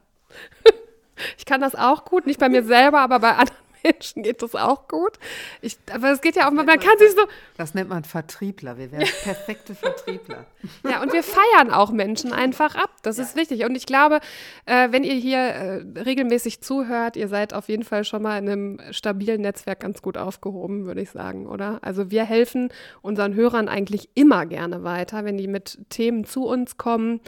Ich 1.36 1.45
kann 1.45 1.62
das 1.62 1.73
auch 1.73 2.06
gut, 2.06 2.28
nicht 2.28 2.39
bei 2.39 2.47
mir 2.47 2.62
selber, 2.63 3.00
aber 3.00 3.19
bei 3.19 3.32
anderen 3.32 3.66
Menschen 3.88 4.23
geht 4.23 4.41
das 4.41 4.56
auch 4.56 4.88
gut. 4.88 5.13
Ich, 5.62 5.78
aber 5.93 6.12
es 6.12 6.21
geht 6.21 6.36
ja 6.36 6.47
auch 6.47 6.52
mal, 6.52 6.65
man 6.65 6.80
kann 6.80 6.97
sich 6.97 7.12
so. 7.12 7.21
Das 7.58 7.73
nennt 7.73 7.89
man 7.89 8.04
Vertriebler. 8.04 8.78
Wir 8.78 8.91
wären 8.91 9.08
perfekte 9.23 9.76
Vertriebler. 9.76 10.45
ja, 10.84 11.02
und 11.02 11.13
wir 11.13 11.23
feiern 11.23 11.71
auch 11.71 11.91
Menschen 11.91 12.34
einfach 12.34 12.76
ab. 12.76 12.89
Das 13.04 13.17
ja. 13.17 13.23
ist 13.23 13.36
wichtig. 13.36 13.63
Und 13.65 13.76
ich 13.76 13.86
glaube, 13.86 14.19
äh, 14.65 14.91
wenn 14.91 15.04
ihr 15.04 15.15
hier 15.15 15.39
äh, 15.39 16.00
regelmäßig 16.00 16.62
zuhört, 16.62 17.15
ihr 17.15 17.28
seid 17.28 17.54
auf 17.54 17.69
jeden 17.69 17.84
Fall 17.84 18.04
schon 18.04 18.21
mal 18.21 18.38
in 18.38 18.50
einem 18.50 18.80
stabilen 18.91 19.41
Netzwerk 19.41 19.80
ganz 19.80 20.02
gut 20.02 20.17
aufgehoben, 20.17 20.86
würde 20.86 21.02
ich 21.02 21.12
sagen, 21.12 21.47
oder? 21.47 21.80
Also 21.82 22.12
wir 22.12 22.23
helfen 22.23 22.69
unseren 23.02 23.36
Hörern 23.36 23.67
eigentlich 23.67 24.10
immer 24.15 24.45
gerne 24.45 24.84
weiter, 24.84 25.26
wenn 25.26 25.38
die 25.38 25.47
mit 25.47 25.80
Themen 25.89 26.26
zu 26.26 26.45
uns 26.45 26.78
kommen 26.78 27.21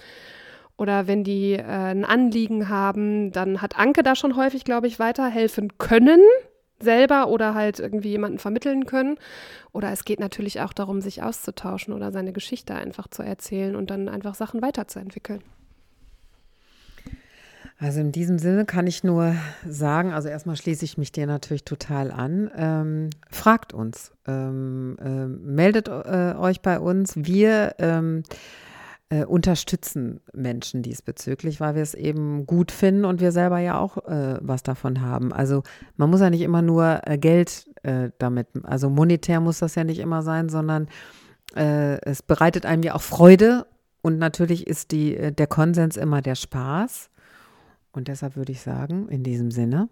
oder 0.80 1.08
wenn 1.08 1.24
die 1.24 1.54
äh, 1.54 1.64
ein 1.64 2.06
Anliegen 2.06 2.70
haben, 2.70 3.32
dann 3.32 3.62
hat 3.62 3.78
Anke 3.78 4.02
da 4.02 4.16
schon 4.16 4.36
häufig, 4.38 4.64
glaube 4.64 4.88
ich, 4.88 4.98
weiterhelfen 4.98 5.78
können, 5.78 6.22
selber 6.84 7.28
oder 7.28 7.54
halt 7.54 7.80
irgendwie 7.80 8.10
jemanden 8.10 8.40
vermitteln 8.40 8.86
können. 8.86 9.18
Oder 9.72 9.92
es 9.92 10.06
geht 10.06 10.20
natürlich 10.20 10.62
auch 10.62 10.74
darum, 10.74 11.02
sich 11.02 11.24
auszutauschen 11.24 11.94
oder 11.94 12.12
seine 12.12 12.34
Geschichte 12.34 12.76
einfach 12.76 13.08
zu 13.08 13.24
erzählen 13.24 13.76
und 13.76 13.90
dann 13.90 14.10
einfach 14.10 14.36
Sachen 14.36 14.62
weiterzuentwickeln. 14.62 15.42
Also 17.82 18.02
in 18.02 18.12
diesem 18.12 18.40
Sinne 18.40 18.66
kann 18.66 18.88
ich 18.88 19.06
nur 19.06 19.36
sagen, 19.66 20.12
also 20.12 20.28
erstmal 20.28 20.58
schließe 20.58 20.84
ich 20.84 20.98
mich 20.98 21.14
dir 21.14 21.26
natürlich 21.28 21.64
total 21.64 22.12
an. 22.12 22.52
Ähm, 22.54 23.10
fragt 23.32 23.74
uns, 23.74 24.12
ähm, 24.28 24.98
äh, 25.02 25.28
meldet 25.28 25.88
äh, 25.88 26.36
euch 26.38 26.62
bei 26.62 26.78
uns. 26.78 27.14
Wir 27.16 27.76
ähm, 27.80 28.24
äh, 29.10 29.26
unterstützen 29.26 30.22
Menschen 30.34 30.84
diesbezüglich, 30.84 31.60
weil 31.60 31.76
wir 31.76 31.82
es 31.82 31.96
eben 31.96 32.46
gut 32.46 32.72
finden 32.72 33.06
und 33.06 33.22
wir 33.22 33.32
selber 33.32 33.60
ja 33.60 33.80
auch 33.80 33.98
äh, 34.08 34.38
was 34.42 34.64
davon 34.64 35.02
haben. 35.02 35.34
Also 35.34 35.64
man 35.98 36.10
muss 36.10 36.22
ja 36.22 36.30
nicht 36.30 36.42
immer 36.42 36.62
nur 36.62 37.02
äh, 37.06 37.18
Geld 37.18 37.70
äh, 37.84 38.12
damit, 38.20 38.48
also 38.64 38.90
monetär 38.90 39.40
muss 39.40 39.60
das 39.60 39.76
ja 39.76 39.84
nicht 39.84 40.00
immer 40.00 40.22
sein, 40.22 40.50
sondern 40.50 40.88
äh, 41.56 42.00
es 42.02 42.22
bereitet 42.22 42.66
einem 42.66 42.84
ja 42.84 42.94
auch 42.94 43.02
Freude 43.02 43.66
und 44.02 44.20
natürlich 44.20 44.68
ist 44.68 44.92
die, 44.92 45.16
äh, 45.16 45.32
der 45.32 45.48
Konsens 45.48 45.98
immer 45.98 46.22
der 46.22 46.36
Spaß. 46.36 47.10
Und 47.92 48.08
deshalb 48.08 48.36
würde 48.36 48.52
ich 48.52 48.62
sagen, 48.62 49.10
in 49.10 49.24
diesem 49.24 49.50
Sinne. 49.50 49.90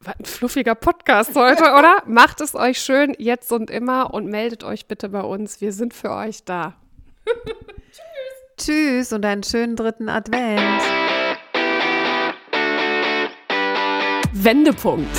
Was 0.00 0.16
ein 0.18 0.24
fluffiger 0.26 0.74
Podcast 0.74 1.34
heute, 1.34 1.62
oder? 1.62 2.02
Macht 2.06 2.40
es 2.42 2.54
euch 2.54 2.78
schön 2.78 3.14
jetzt 3.18 3.50
und 3.50 3.70
immer 3.70 4.12
und 4.12 4.26
meldet 4.26 4.62
euch 4.62 4.86
bitte 4.86 5.08
bei 5.08 5.22
uns. 5.22 5.60
Wir 5.60 5.72
sind 5.72 5.94
für 5.94 6.10
euch 6.10 6.44
da. 6.44 6.76
Tschüss. 7.92 8.56
Tschüss 8.56 9.12
und 9.12 9.24
einen 9.24 9.42
schönen 9.42 9.76
dritten 9.76 10.08
Advent. 10.08 10.82
Wendepunkt. 14.32 15.16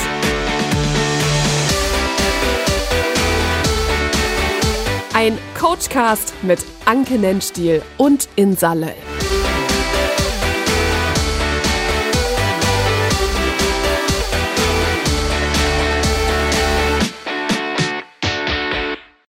Ein 5.14 5.38
Coachcast 5.60 6.34
mit 6.44 6.60
Anke 6.86 7.16
Nennstiel 7.16 7.82
und 7.98 8.30
Insa 8.36 8.74
Löll. 8.74 8.96